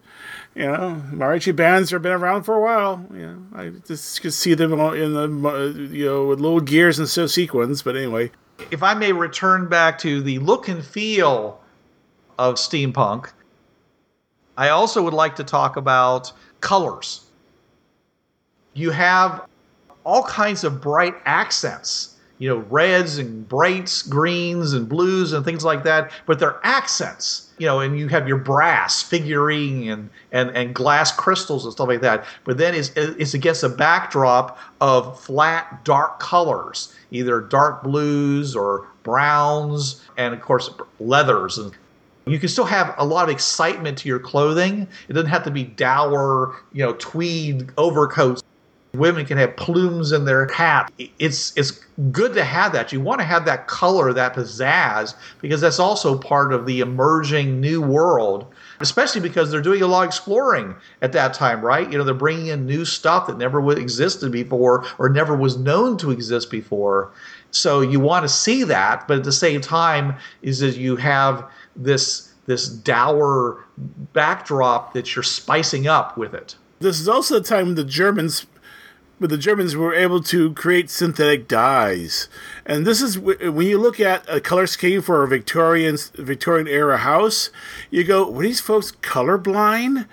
[0.55, 3.05] You know, mariachi bands have been around for a while.
[3.11, 6.99] You know, I just could see them in the uh, you know with little gears
[6.99, 7.81] and so sequins.
[7.81, 8.31] But anyway,
[8.69, 11.59] if I may return back to the look and feel
[12.37, 13.31] of steampunk,
[14.55, 17.21] I also would like to talk about colors.
[18.73, 19.47] You have
[20.03, 25.63] all kinds of bright accents, you know, reds and brights, greens and blues and things
[25.63, 30.49] like that, but they're accents, you know, and you have your brass figurine and, and,
[30.51, 32.25] and glass crystals and stuff like that.
[32.43, 38.87] But then it's, it's against a backdrop of flat, dark colors, either dark blues or
[39.03, 40.69] browns, and of course,
[40.99, 41.57] leathers.
[41.57, 41.71] And
[42.25, 44.87] You can still have a lot of excitement to your clothing.
[45.07, 48.41] It doesn't have to be dour, you know, tweed overcoats.
[48.95, 50.93] Women can have plumes in their hat.
[51.17, 51.71] It's it's
[52.11, 52.91] good to have that.
[52.91, 57.59] You want to have that color, that pizzazz, because that's also part of the emerging
[57.59, 58.53] new world.
[58.79, 61.91] Especially because they're doing a lot of exploring at that time, right?
[61.91, 65.97] You know, they're bringing in new stuff that never existed before or never was known
[65.97, 67.11] to exist before.
[67.49, 71.49] So you want to see that, but at the same time, is that you have
[71.75, 73.65] this this dour
[74.13, 76.55] backdrop that you're spicing up with it.
[76.79, 78.45] This is also the time the Germans,
[79.23, 82.27] when the Germans were able to create synthetic dyes,
[82.65, 86.97] and this is when you look at a color scheme for a Victorian Victorian era
[86.97, 87.49] house,
[87.89, 90.07] you go, "Were these folks colorblind?"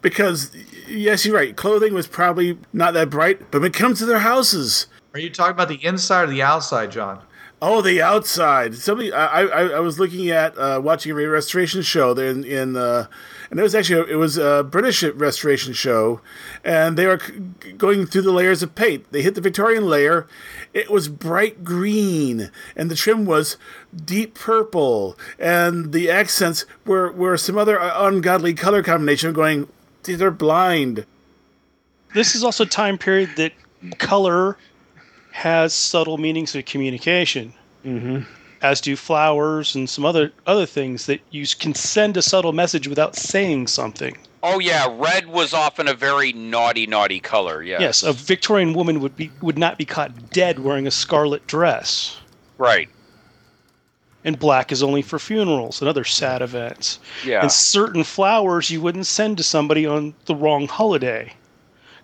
[0.00, 0.52] Because
[0.86, 1.56] yes, you're right.
[1.56, 5.28] Clothing was probably not that bright, but when it comes to their houses, Are you
[5.28, 7.20] talking about the inside or the outside, John?
[7.60, 8.76] Oh, the outside.
[8.76, 12.76] Somebody, I, I, I was looking at uh, watching a restoration show there in, in
[12.76, 13.06] uh,
[13.52, 16.22] and it was actually it was a British restoration show,
[16.64, 19.12] and they were c- going through the layers of paint.
[19.12, 20.26] They hit the Victorian layer,
[20.72, 23.58] it was bright green, and the trim was
[23.94, 29.34] deep purple, and the accents were were some other uh, ungodly color combination.
[29.34, 29.68] Going,
[30.04, 31.04] these are blind.
[32.14, 33.52] This is also a time period that
[33.98, 34.56] color
[35.32, 37.52] has subtle meanings of communication.
[37.84, 38.22] Mm-hmm.
[38.62, 42.86] As do flowers and some other other things that you can send a subtle message
[42.86, 44.16] without saying something.
[44.42, 47.62] Oh yeah, red was often a very naughty, naughty color.
[47.62, 47.80] Yes.
[47.80, 52.18] Yes, a Victorian woman would be would not be caught dead wearing a scarlet dress.
[52.56, 52.88] Right.
[54.24, 57.00] And black is only for funerals and other sad events.
[57.24, 57.40] Yeah.
[57.40, 61.32] And certain flowers you wouldn't send to somebody on the wrong holiday.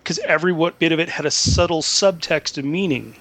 [0.03, 3.15] Because every what bit of it had a subtle subtext of meaning.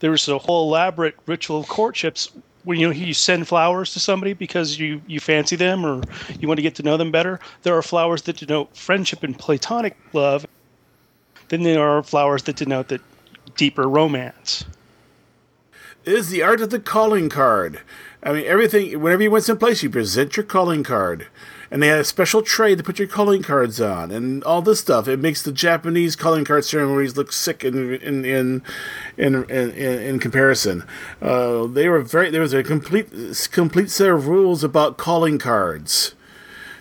[0.00, 2.30] There was a whole elaborate ritual of courtships
[2.64, 6.02] when you know you send flowers to somebody because you, you fancy them or
[6.38, 7.40] you want to get to know them better.
[7.62, 10.46] There are flowers that denote friendship and platonic love.
[11.48, 13.00] Then there are flowers that denote that
[13.56, 14.64] deeper romance.
[16.04, 17.80] It is the art of the calling card.
[18.22, 19.00] I mean, everything.
[19.00, 21.28] Whenever you went someplace, you present your calling card,
[21.70, 24.80] and they had a special tray to put your calling cards on, and all this
[24.80, 25.06] stuff.
[25.06, 28.64] It makes the Japanese calling card ceremonies look sick in in in
[29.16, 30.84] in in, in, comparison.
[31.22, 32.30] Uh, they were very.
[32.30, 33.08] There was a complete
[33.52, 36.16] complete set of rules about calling cards.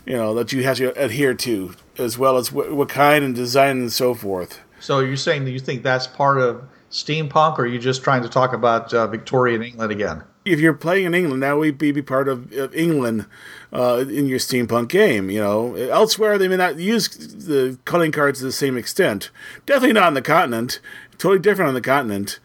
[0.07, 3.35] You know that you have to adhere to, as well as what, what kind and
[3.35, 4.61] design and so forth.
[4.79, 8.23] So you're saying that you think that's part of steampunk, or are you just trying
[8.23, 10.23] to talk about uh, Victorian England again?
[10.51, 13.25] If you're playing in England, that would be, be part of, of England
[13.73, 15.29] uh, in your steampunk game.
[15.29, 19.29] You know, elsewhere they may not use the calling cards to the same extent.
[19.65, 20.79] Definitely not on the continent.
[21.17, 22.39] Totally different on the continent.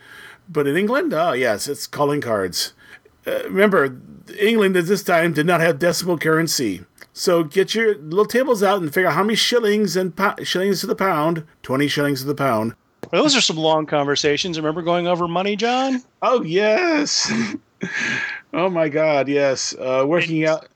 [0.49, 2.73] But in England, oh yes, it's calling cards.
[3.27, 3.99] Uh, remember,
[4.39, 6.85] England at this time did not have decimal currency.
[7.13, 10.81] So get your little tables out and figure out how many shillings and po- shillings
[10.81, 11.45] to the pound.
[11.63, 12.75] Twenty shillings to the pound.
[13.11, 14.59] Well, those are some long conversations.
[14.59, 16.03] Remember going over money, John?
[16.23, 17.31] Oh yes.
[18.53, 19.75] oh my God, yes.
[19.79, 20.69] Uh, working out.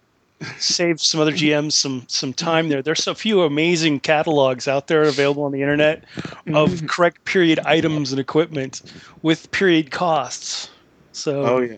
[0.59, 2.83] Saved some other GMs some some time there.
[2.83, 6.05] There's a few amazing catalogs out there available on the internet
[6.53, 8.83] of correct period items and equipment
[9.23, 10.69] with period costs.
[11.13, 11.77] So Oh yeah.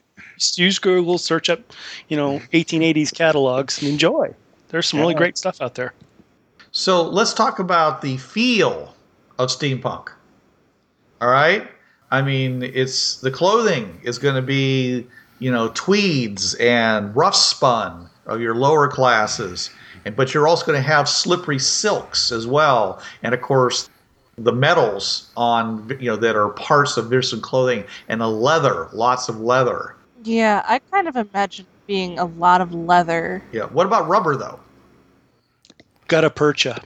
[0.56, 1.60] use Google, search up,
[2.08, 4.34] you know, 1880s catalogs and enjoy.
[4.70, 5.94] There's some really great stuff out there.
[6.72, 8.94] So let's talk about the feel
[9.38, 10.08] of steampunk.
[11.20, 11.68] All right.
[12.10, 15.06] I mean, it's the clothing is going to be,
[15.38, 19.70] you know, tweeds and rough spun of your lower classes,
[20.04, 23.88] and but you're also going to have slippery silks as well, and of course,
[24.36, 29.28] the metals on you know that are parts of different clothing, and the leather, lots
[29.28, 29.94] of leather.
[30.24, 33.42] Yeah, I kind of imagine being a lot of leather.
[33.52, 33.64] Yeah.
[33.64, 34.60] What about rubber though?
[36.06, 36.82] Gutta percha.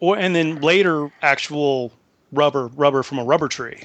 [0.00, 1.92] Or and then later actual
[2.32, 3.82] rubber rubber from a rubber tree.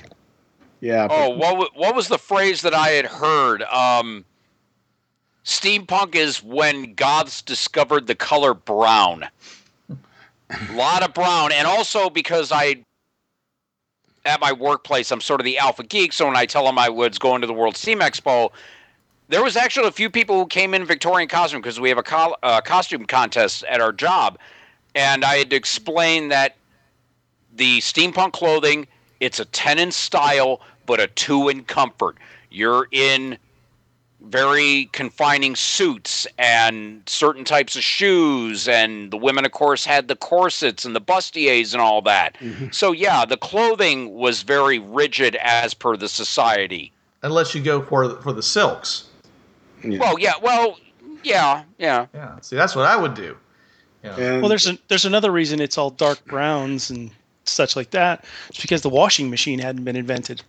[0.83, 1.07] Yeah.
[1.09, 3.63] Oh, what what was the phrase that I had heard?
[3.63, 4.25] Um,
[5.45, 9.25] steampunk is when goths discovered the color brown.
[9.89, 9.97] A
[10.73, 12.83] lot of brown, and also because I,
[14.25, 16.11] at my workplace, I'm sort of the alpha geek.
[16.11, 18.51] So when I tell them I was going to the World Steam Expo,
[19.29, 22.35] there was actually a few people who came in Victorian costume because we have a
[22.43, 24.37] uh, costume contest at our job,
[24.95, 26.57] and I had to explain that
[27.55, 28.85] the steampunk clothing
[29.23, 32.17] it's a 10 in style but a 2 in comfort
[32.49, 33.37] you're in
[34.21, 40.15] very confining suits and certain types of shoes and the women of course had the
[40.15, 42.67] corsets and the bustiers and all that mm-hmm.
[42.71, 48.21] so yeah the clothing was very rigid as per the society Unless you go for
[48.21, 49.05] for the silks.
[49.83, 49.97] yeah.
[49.99, 50.77] well yeah well
[51.23, 52.07] Yeah, yeah.
[52.13, 52.39] Yeah.
[52.41, 53.37] See, that's what I would do.
[54.03, 54.17] Yeah.
[54.17, 57.11] And Well, there's a, there's another reason it's all dark browns and
[57.45, 58.25] such like that.
[58.49, 60.43] It's because the washing machine hadn't been invented,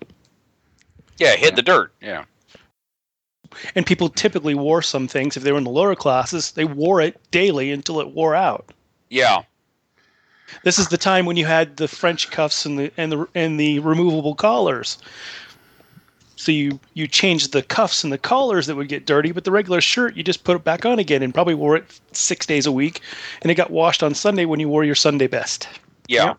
[1.18, 1.92] Yeah, hit the dirt.
[2.00, 2.24] Yeah.
[3.74, 6.52] and people typically wore some things if they were in the lower classes.
[6.52, 8.72] They wore it daily until it wore out.
[9.10, 9.42] Yeah.
[10.62, 13.58] This is the time when you had the French cuffs and the and the and
[13.58, 14.98] the removable collars.
[16.36, 19.50] So you you changed the cuffs and the collars that would get dirty, but the
[19.50, 22.66] regular shirt you just put it back on again and probably wore it six days
[22.66, 23.00] a week,
[23.42, 25.68] and it got washed on Sunday when you wore your Sunday best.
[26.08, 26.34] Yeah.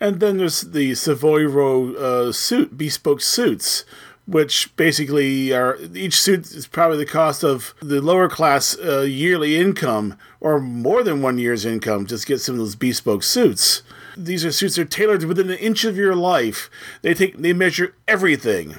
[0.00, 3.84] And then there's the Savoy Row uh, suit, bespoke suits,
[4.26, 9.56] which basically are each suit is probably the cost of the lower class uh, yearly
[9.56, 13.82] income or more than one year's income just get some of those bespoke suits.
[14.16, 16.70] These are suits that are tailored within an inch of your life.
[17.02, 18.76] They take they measure everything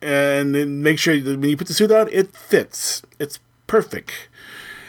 [0.00, 3.02] and then make sure that when you put the suit on, it fits.
[3.18, 4.28] It's perfect.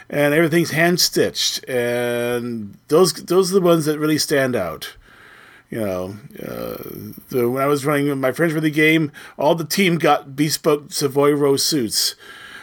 [0.08, 4.96] And everything's hand stitched, and those those are the ones that really stand out
[5.70, 6.82] you know, uh,
[7.28, 10.92] the, when I was running my friends for the game, all the team got bespoke
[10.92, 12.14] Savoy Row suits.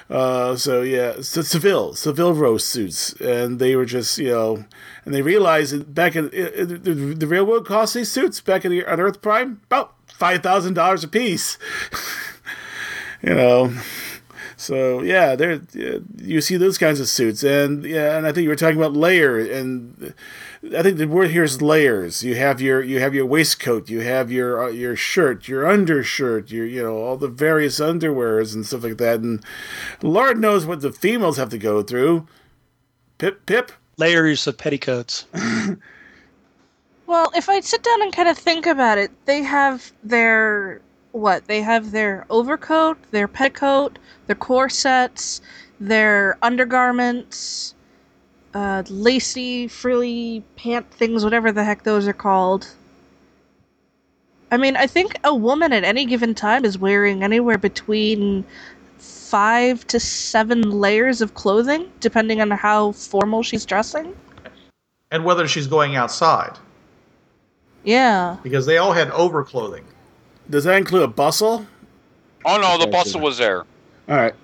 [0.10, 4.66] Uh, so yeah, so Seville, Savile Row suits, and they were just you know,
[5.03, 8.86] and they realized that back in, the, the railroad cost these suits back in the,
[8.86, 11.58] on Earth Prime about five thousand dollars a piece.
[13.24, 13.74] you know,
[14.58, 15.62] so yeah, there
[16.18, 18.93] you see those kinds of suits, and yeah, and I think you were talking about
[18.93, 20.14] layer, and
[20.74, 22.24] I think the word here is layers.
[22.24, 26.49] You have your you have your waistcoat, you have your uh, your shirt, your undershirt,
[26.51, 29.43] your you know all the various underwears and stuff like that, and
[30.01, 32.28] Lord knows what the females have to go through.
[33.18, 33.72] Pip pip.
[33.97, 35.26] Layers of petticoats.
[37.07, 41.45] Well, if I sit down and kind of think about it, they have their what?
[41.47, 45.39] They have their overcoat, their petticoat, their corsets,
[45.80, 47.75] their undergarments,
[48.56, 52.68] uh, lacy, frilly pant things, whatever the heck those are called.
[54.51, 58.45] I mean, I think a woman at any given time is wearing anywhere between
[58.97, 64.16] five to seven layers of clothing, depending on how formal she's dressing.
[65.12, 66.58] And whether she's going outside,
[67.84, 68.38] Yeah.
[68.43, 69.84] because they all had overclothing.
[70.49, 71.66] Does that include a bustle?
[72.45, 73.66] Oh no, the bustle was there.
[74.08, 74.36] all right.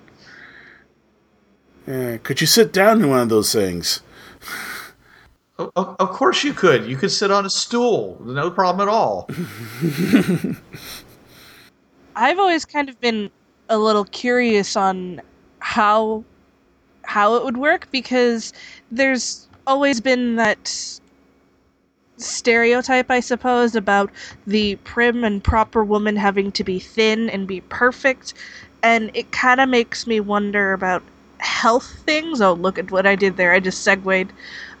[1.86, 4.02] Uh, could you sit down in one of those things?
[5.58, 6.86] Of, of course you could.
[6.86, 9.28] You could sit on a stool, no problem at all.
[12.16, 13.30] I've always kind of been
[13.68, 15.20] a little curious on
[15.60, 16.24] how
[17.04, 18.52] how it would work because
[18.90, 21.00] there's always been that
[22.16, 24.10] stereotype I suppose about
[24.46, 28.34] the prim and proper woman having to be thin and be perfect
[28.82, 31.02] and it kind of makes me wonder about
[31.42, 32.40] health things.
[32.40, 33.52] Oh, look at what I did there.
[33.52, 34.32] I just segued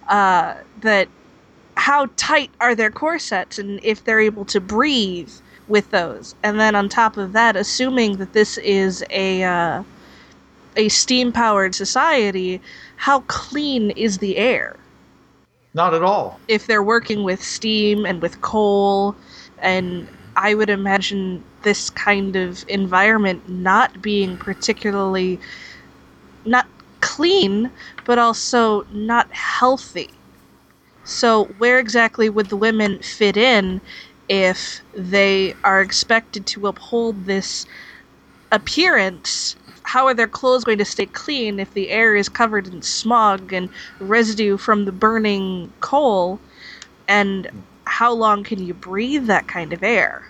[0.08, 1.08] uh that
[1.76, 5.30] how tight are their corsets and if they're able to breathe
[5.68, 6.34] with those.
[6.42, 9.82] And then on top of that, assuming that this is a uh,
[10.76, 12.60] a steam powered society,
[12.96, 14.76] how clean is the air?
[15.74, 16.40] Not at all.
[16.48, 19.16] If they're working with steam and with coal,
[19.58, 25.40] and I would imagine this kind of environment not being particularly
[26.44, 26.66] not
[27.00, 27.70] clean,
[28.04, 30.10] but also not healthy.
[31.04, 33.80] So, where exactly would the women fit in
[34.28, 37.66] if they are expected to uphold this
[38.52, 39.56] appearance?
[39.82, 43.52] How are their clothes going to stay clean if the air is covered in smog
[43.52, 43.68] and
[43.98, 46.38] residue from the burning coal?
[47.08, 47.50] And
[47.84, 50.28] how long can you breathe that kind of air?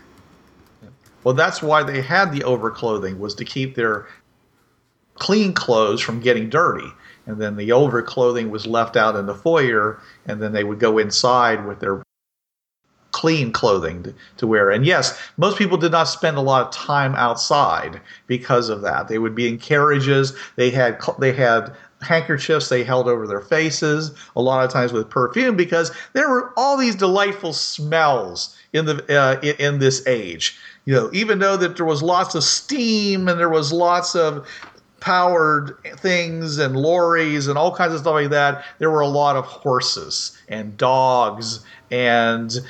[1.22, 4.08] Well, that's why they had the overclothing was to keep their
[5.22, 6.88] clean clothes from getting dirty.
[7.26, 10.80] And then the older clothing was left out in the foyer, and then they would
[10.80, 12.02] go inside with their
[13.12, 14.70] clean clothing to, to wear.
[14.70, 19.06] And yes, most people did not spend a lot of time outside because of that.
[19.06, 20.36] They would be in carriages.
[20.56, 25.08] They had they had handkerchiefs they held over their faces a lot of times with
[25.08, 30.58] perfume because there were all these delightful smells in the uh, in, in this age.
[30.84, 34.48] You know, even though that there was lots of steam and there was lots of
[35.02, 39.34] powered things and lorries and all kinds of stuff like that, there were a lot
[39.34, 41.58] of horses and dogs
[41.90, 42.60] and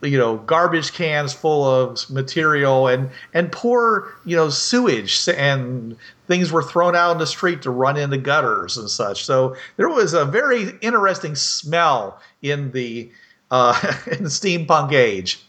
[0.00, 5.96] you know garbage cans full of material and and poor you know sewage and
[6.28, 9.24] things were thrown out in the street to run into gutters and such.
[9.24, 13.10] So there was a very interesting smell in the
[13.50, 13.74] uh,
[14.06, 15.40] in the steampunk age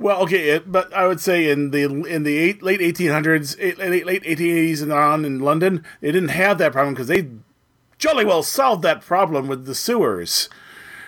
[0.00, 4.06] Well, okay, but I would say in the in the eight, late 1800s, eight, late
[4.06, 7.28] late 1880s and on in London, they didn't have that problem because they
[7.98, 10.48] jolly well solved that problem with the sewers.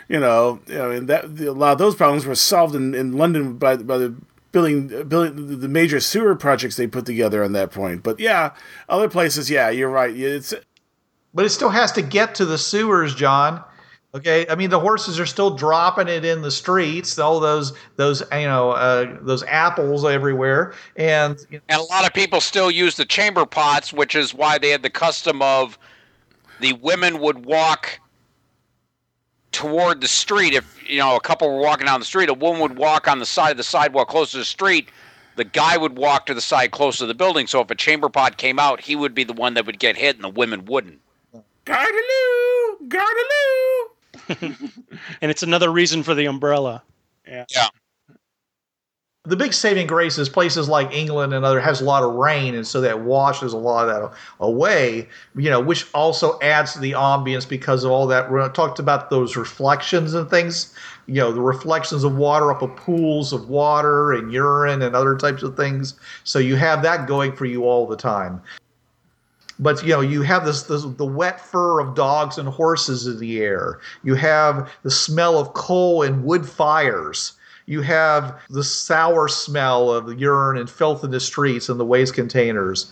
[0.08, 3.12] You know, you know, and that a lot of those problems were solved in, in
[3.12, 4.14] London by by the
[4.52, 8.02] building building the major sewer projects they put together on that point.
[8.02, 8.52] But yeah,
[8.90, 10.14] other places, yeah, you're right.
[10.14, 10.52] It's
[11.32, 13.64] But it still has to get to the sewers, John.
[14.14, 17.18] Okay, I mean the horses are still dropping it in the streets.
[17.18, 22.04] All those those you know uh, those apples everywhere, and you know, And a lot
[22.04, 25.78] of people still use the chamber pots, which is why they had the custom of
[26.60, 28.00] the women would walk
[29.50, 30.52] toward the street.
[30.52, 33.18] If you know a couple were walking down the street, a woman would walk on
[33.18, 34.90] the side of the sidewalk close to the street.
[35.36, 37.46] The guy would walk to the side close to the building.
[37.46, 39.96] So if a chamber pot came out, he would be the one that would get
[39.96, 41.00] hit, and the women wouldn't.
[41.64, 43.91] Gardyloo, Gardyloo.
[44.40, 46.82] And it's another reason for the umbrella.
[47.26, 47.44] Yeah.
[49.24, 52.56] The big saving grace is places like England and other has a lot of rain,
[52.56, 55.08] and so that washes a lot of that away.
[55.36, 58.32] You know, which also adds to the ambience because of all that.
[58.32, 60.74] We talked about those reflections and things.
[61.06, 65.16] You know, the reflections of water up of pools of water and urine and other
[65.16, 65.94] types of things.
[66.24, 68.42] So you have that going for you all the time.
[69.62, 73.18] But you know, you have this, this the wet fur of dogs and horses in
[73.20, 73.78] the air.
[74.02, 77.32] You have the smell of coal and wood fires.
[77.66, 82.12] You have the sour smell of urine and filth in the streets and the waste
[82.12, 82.90] containers.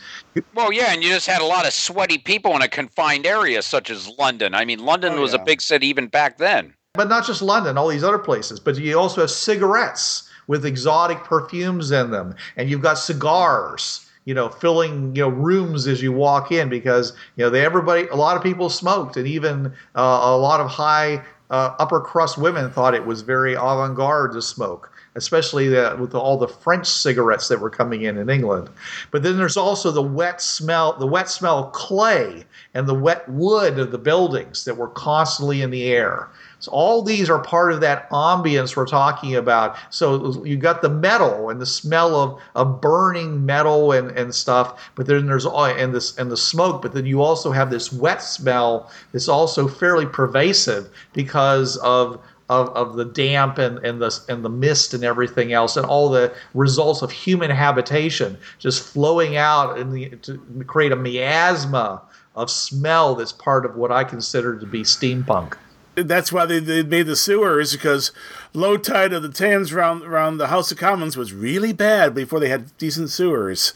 [0.54, 3.62] Well, yeah, and you just had a lot of sweaty people in a confined area
[3.62, 4.54] such as London.
[4.54, 5.40] I mean, London Oh, was yeah.
[5.40, 6.72] a big city even back then.
[6.94, 8.60] But not just London, all these other places.
[8.60, 14.06] But you also have cigarettes with exotic perfumes in them, and you've got cigars.
[14.30, 18.06] You know, filling you know rooms as you walk in because you know they everybody
[18.12, 22.38] a lot of people smoked, and even uh, a lot of high uh, upper crust
[22.38, 27.48] women thought it was very avant garde to smoke, especially with all the French cigarettes
[27.48, 28.70] that were coming in in England.
[29.10, 32.44] But then there's also the wet smell, the wet smell of clay
[32.74, 36.28] and the wet wood of the buildings that were constantly in the air.
[36.60, 39.76] So all these are part of that ambience we're talking about.
[39.88, 44.90] So you got the metal and the smell of, of burning metal and, and stuff,
[44.94, 47.92] but then there's all and this and the smoke, but then you also have this
[47.92, 52.20] wet smell that's also fairly pervasive because of
[52.50, 56.10] of, of the damp and, and the and the mist and everything else and all
[56.10, 60.36] the results of human habitation just flowing out in the, to
[60.66, 62.02] create a miasma
[62.34, 65.56] of smell that's part of what I consider to be steampunk.
[65.94, 68.10] That's why they, they made the sewers because
[68.52, 72.40] low tide of the Thames around around the House of Commons was really bad before
[72.40, 73.74] they had decent sewers.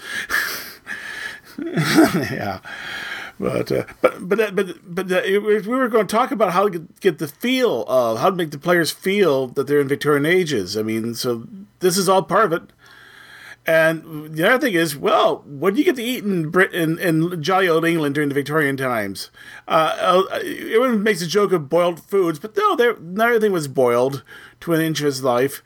[1.59, 2.59] yeah.
[3.41, 6.87] But, uh, but but but but uh, we were going to talk about how to
[7.01, 10.76] get- the feel of how to make the players feel that they're in Victorian ages.
[10.76, 11.47] I mean, so
[11.80, 12.70] this is all part of it.
[13.66, 17.43] And the other thing is, well, what do you get to eat in Britain in
[17.43, 19.30] jolly old England during the Victorian times?
[19.66, 24.22] Uh, everyone makes a joke of boiled foods, but no, there not everything was boiled
[24.61, 25.62] to an inch of his life.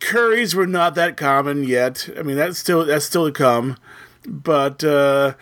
[0.00, 2.08] Curries were not that common yet.
[2.18, 3.76] I mean, that's still that's still to come,
[4.26, 5.34] but uh,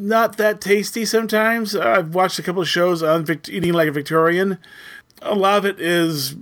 [0.00, 1.76] not that tasty sometimes.
[1.76, 4.58] I've watched a couple of shows on Vic- eating like a Victorian.
[5.22, 6.34] A lot of it is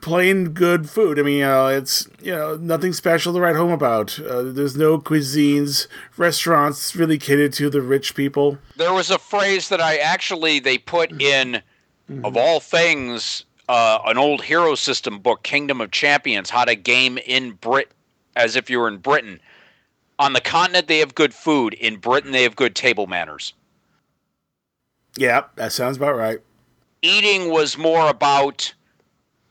[0.00, 1.18] plain good food.
[1.18, 4.18] I mean, it's you know nothing special to write home about.
[4.18, 5.86] Uh, there's no cuisines,
[6.16, 8.58] restaurants really catered to the rich people.
[8.76, 11.62] There was a phrase that I actually they put in,
[12.24, 17.18] of all things, uh, an old hero system book, Kingdom of Champions, how to game
[17.18, 17.90] in Brit,
[18.36, 19.40] as if you were in Britain.
[20.20, 21.72] On the continent, they have good food.
[21.72, 23.54] In Britain, they have good table manners.
[25.16, 26.40] Yeah, that sounds about right.
[27.00, 28.74] Eating was more about,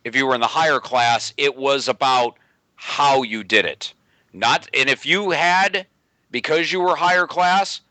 [0.04, 2.38] if you were in the higher class, it was about
[2.76, 3.94] how you did it.
[4.32, 5.88] Not, and if you had,
[6.30, 7.82] because you were higher class,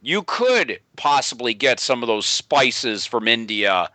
[0.00, 3.90] you could possibly get some of those spices from India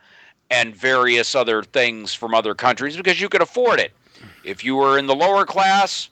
[0.52, 3.94] and various other things from other countries because you could afford it.
[4.44, 6.10] If you were in the lower class,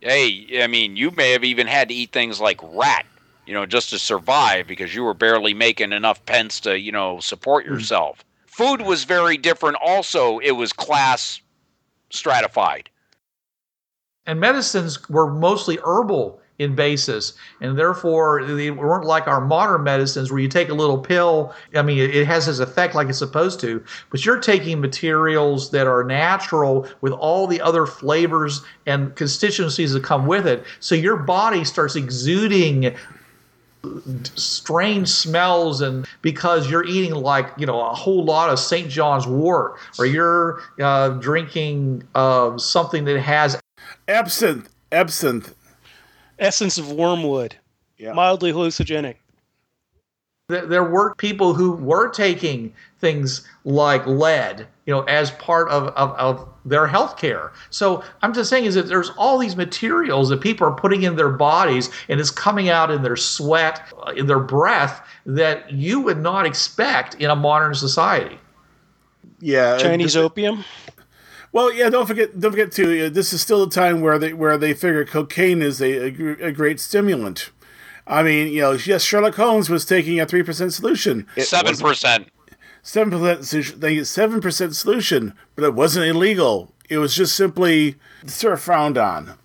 [0.00, 3.06] hey, I mean, you may have even had to eat things like rat,
[3.46, 7.20] you know, just to survive because you were barely making enough pence to, you know,
[7.20, 7.72] support hmm.
[7.74, 8.24] yourself.
[8.46, 9.76] Food was very different.
[9.82, 11.40] Also, it was class
[12.10, 12.88] stratified.
[14.26, 20.30] and medicines were mostly herbal in basis and therefore they weren't like our modern medicines
[20.30, 23.60] where you take a little pill i mean it, has its effect like it's supposed
[23.60, 29.92] to but you're taking materials that are natural with all the other flavors and constituencies
[29.92, 32.94] that come with it so your body starts exuding
[34.34, 38.88] strange smells and because you're eating like you know a whole lot of St.
[38.88, 43.60] John's wort or you're uh, drinking uh, something that has
[44.08, 44.68] Absinthe.
[44.92, 45.54] Absinthe.
[46.38, 47.56] Essence of wormwood,
[47.98, 48.12] Yeah.
[48.12, 49.16] mildly hallucinogenic.
[50.48, 56.12] there were people who were taking things like lead, you know, as part of, of,
[56.12, 57.52] of their health care.
[57.70, 61.16] So I'm just saying is that there's all these materials that people are putting in
[61.16, 66.00] their bodies and it's coming out in their sweat, uh, in their breath that you
[66.00, 68.38] would not expect in a modern society.
[69.40, 69.78] Yeah.
[69.78, 70.64] Chinese opium.
[71.56, 71.88] Well, yeah.
[71.88, 72.38] Don't forget.
[72.38, 73.06] Don't forget too.
[73.06, 76.48] uh, This is still a time where they where they figure cocaine is a, a,
[76.48, 77.50] a great stimulant.
[78.06, 81.26] I mean, you know, yes, Sherlock Holmes was taking a three percent solution.
[81.38, 82.28] Seven percent.
[82.82, 86.74] seven percent they seven percent solution, but it wasn't illegal.
[86.90, 87.94] It was just simply
[88.26, 89.38] sort of frowned on.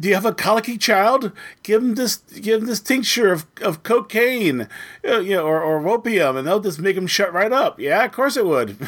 [0.00, 1.32] Do you have a colicky child?
[1.62, 2.16] Give him this.
[2.16, 4.68] Give him this tincture of, of cocaine,
[5.06, 7.78] uh, you know, or, or opium, and they'll just make him shut right up.
[7.78, 8.78] Yeah, of course it would.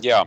[0.00, 0.24] Yeah.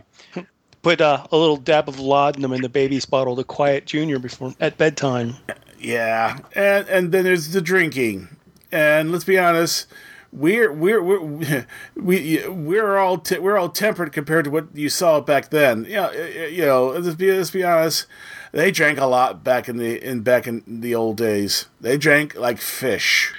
[0.86, 4.54] Put uh, a little dab of laudanum in the baby's bottle to quiet Junior before
[4.60, 5.34] at bedtime.
[5.80, 8.28] yeah, and and then there's the drinking,
[8.70, 9.88] and let's be honest.
[10.32, 11.66] We're we're we're
[11.96, 15.86] we we're all te- we're all tempered compared to what you saw back then.
[15.88, 16.12] Yeah,
[16.46, 18.06] you know, let's be let's be honest.
[18.52, 21.66] They drank a lot back in the in back in the old days.
[21.80, 23.34] They drank like fish.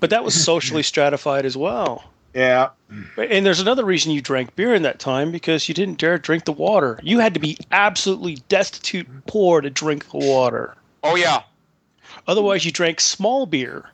[0.00, 2.09] But that was socially stratified as well.
[2.34, 2.70] Yeah,
[3.16, 6.44] And there's another reason you drank beer in that time because you didn't dare drink
[6.44, 7.00] the water.
[7.02, 10.76] You had to be absolutely destitute poor to drink the water.
[11.02, 11.42] Oh yeah.
[12.26, 13.90] Otherwise, you drank small beer.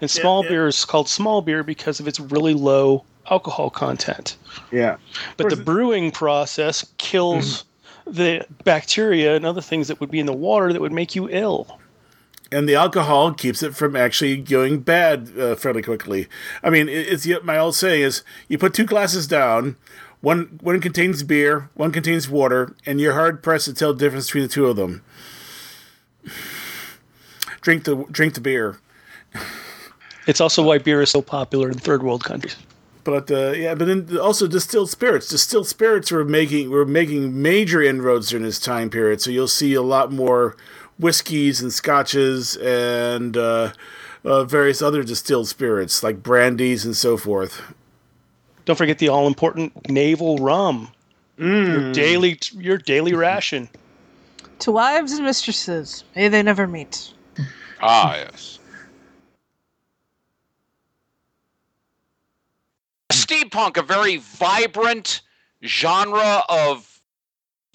[0.00, 0.50] And small yeah.
[0.50, 4.36] beer is called small beer because of its really low alcohol content.
[4.70, 4.96] yeah.
[5.36, 7.64] But the brewing process kills
[8.04, 8.12] hmm.
[8.12, 11.28] the bacteria and other things that would be in the water that would make you
[11.30, 11.78] ill.
[12.52, 16.28] And the alcohol keeps it from actually going bad uh, fairly quickly.
[16.62, 19.76] I mean, it's my old saying is you put two glasses down,
[20.20, 24.26] one one contains beer, one contains water, and you're hard pressed to tell the difference
[24.26, 25.02] between the two of them.
[27.60, 28.78] Drink the drink the beer,
[30.26, 32.56] It's also why beer is so popular in third world countries.
[33.04, 35.28] but uh, yeah, but then also distilled spirits.
[35.28, 39.20] Distilled spirits were making were making major inroads during this time period.
[39.20, 40.56] So you'll see a lot more
[41.02, 43.72] whiskeys and scotches and uh,
[44.24, 47.60] uh, various other distilled spirits like brandies and so forth.
[48.64, 50.92] Don't forget the all important naval rum.
[51.36, 53.68] Your daily your daily ration.
[54.60, 57.12] To wives and mistresses, may they never meet.
[57.80, 58.60] Ah yes.
[63.10, 65.22] Steampunk, a very vibrant
[65.64, 67.00] genre of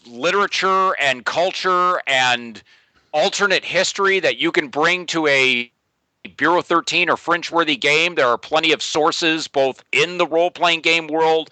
[0.06, 2.64] literature and culture and
[3.12, 5.72] alternate history that you can bring to a
[6.36, 8.16] Bureau 13 or Fringeworthy game.
[8.16, 11.50] There are plenty of sources both in the role playing game world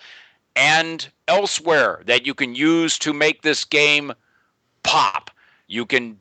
[0.55, 4.13] and elsewhere that you can use to make this game
[4.83, 5.31] pop.
[5.67, 6.19] You can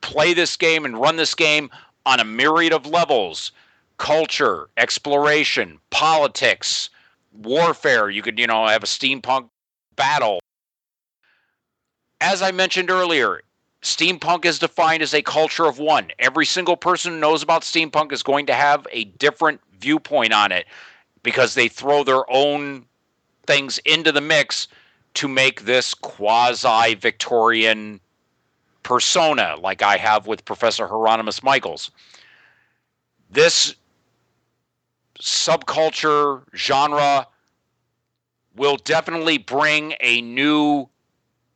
[0.00, 1.70] play this game and run this game
[2.06, 3.52] on a myriad of levels
[3.96, 6.90] culture, exploration, politics,
[7.32, 8.10] warfare.
[8.10, 9.48] You could, you know, have a steampunk
[9.94, 10.40] battle.
[12.20, 13.42] As I mentioned earlier,
[13.84, 16.10] steampunk is defined as a culture of one.
[16.18, 20.50] Every single person who knows about steampunk is going to have a different viewpoint on
[20.50, 20.66] it
[21.22, 22.86] because they throw their own
[23.46, 24.68] things into the mix
[25.14, 28.00] to make this quasi Victorian
[28.82, 31.90] persona like I have with Professor Hieronymus Michaels.
[33.30, 33.74] This
[35.20, 37.26] subculture genre
[38.56, 40.88] will definitely bring a new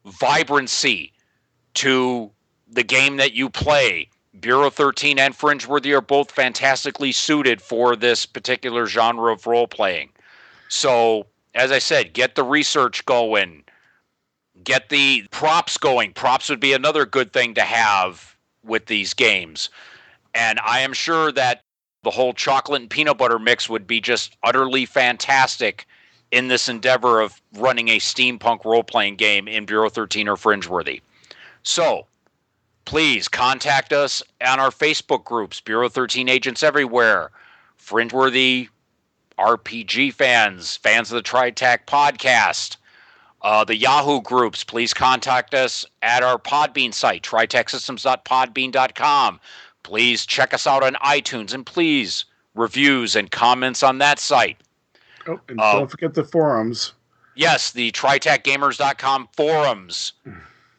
[0.04, 1.12] vibrancy
[1.74, 2.30] to
[2.70, 4.08] the game that you play.
[4.40, 10.10] Bureau 13 and Fringeworthy are both fantastically suited for this particular genre of role playing.
[10.68, 13.64] So, as I said, get the research going,
[14.62, 16.12] get the props going.
[16.12, 19.70] Props would be another good thing to have with these games.
[20.34, 21.62] And I am sure that
[22.04, 25.86] the whole chocolate and peanut butter mix would be just utterly fantastic
[26.30, 31.00] in this endeavor of running a steampunk role playing game in Bureau 13 or Fringeworthy.
[31.68, 32.06] So,
[32.86, 37.30] please contact us on our Facebook groups, Bureau 13 Agents Everywhere,
[37.78, 38.68] Fringeworthy
[39.38, 42.78] RPG fans, fans of the TriTac podcast,
[43.42, 44.64] uh, the Yahoo groups.
[44.64, 49.40] Please contact us at our Podbean site, tritacsystems.podbean.com.
[49.82, 54.56] Please check us out on iTunes and please reviews and comments on that site.
[55.26, 56.94] Oh, and Uh, don't forget the forums.
[57.36, 60.14] Yes, the tritacgamers.com forums.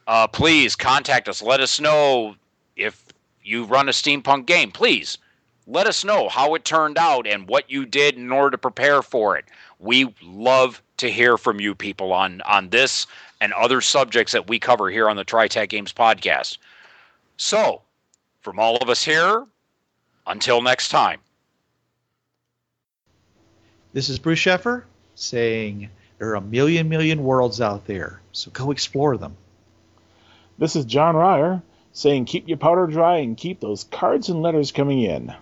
[0.09, 1.39] Uh, please contact us.
[1.39, 2.33] Let us know
[2.75, 3.05] if
[3.43, 4.71] you run a steampunk game.
[4.71, 5.19] Please
[5.67, 9.03] Let us know how it turned out and what you did in order to prepare
[9.03, 9.45] for it.
[9.77, 13.05] We love to hear from you people on on this
[13.39, 16.57] and other subjects that we cover here on the TriTac Games podcast.
[17.37, 17.83] So,
[18.41, 19.45] from all of us here,
[20.25, 21.19] until next time.
[23.93, 25.87] This is Bruce Sheffer saying
[26.17, 29.37] there are a million, million worlds out there, so go explore them.
[30.59, 31.61] This is John Ryer
[31.93, 35.33] saying keep your powder dry and keep those cards and letters coming in.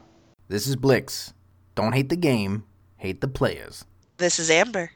[0.47, 1.33] This is Blix.
[1.73, 2.65] Don't hate the game,
[2.97, 3.83] hate the players.
[4.17, 4.91] This is Amber.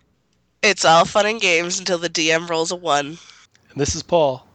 [0.61, 3.17] It's all fun and games until the DM rolls a one.
[3.71, 4.45] And this is Paul.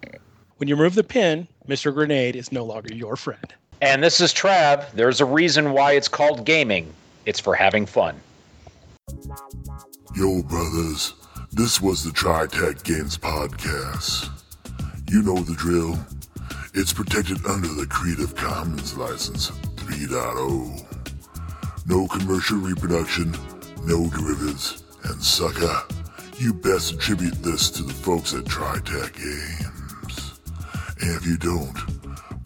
[0.58, 1.92] When you remove the pin, Mr.
[1.92, 3.52] Grenade is no longer your friend.
[3.82, 4.92] And this is Trav.
[4.92, 6.94] There's a reason why it's called gaming.
[7.24, 8.20] It's for having fun.
[10.14, 11.12] Yo, brothers,
[11.50, 14.30] this was the TriTac Games Podcast.
[15.08, 15.96] You know the drill.
[16.74, 20.84] It's protected under the Creative Commons License 3.0.
[21.86, 23.30] No commercial reproduction,
[23.84, 25.80] no derivatives, and sucker,
[26.38, 30.40] you best attribute this to the folks at TriTac Games.
[31.00, 31.78] And if you don't,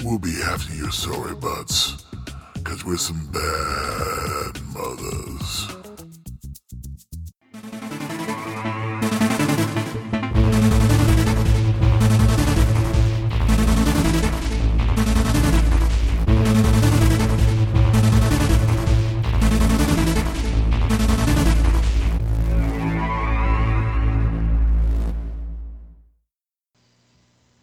[0.05, 2.05] we'll be after your sorry butts,
[2.63, 5.80] cause we're some bad mothers.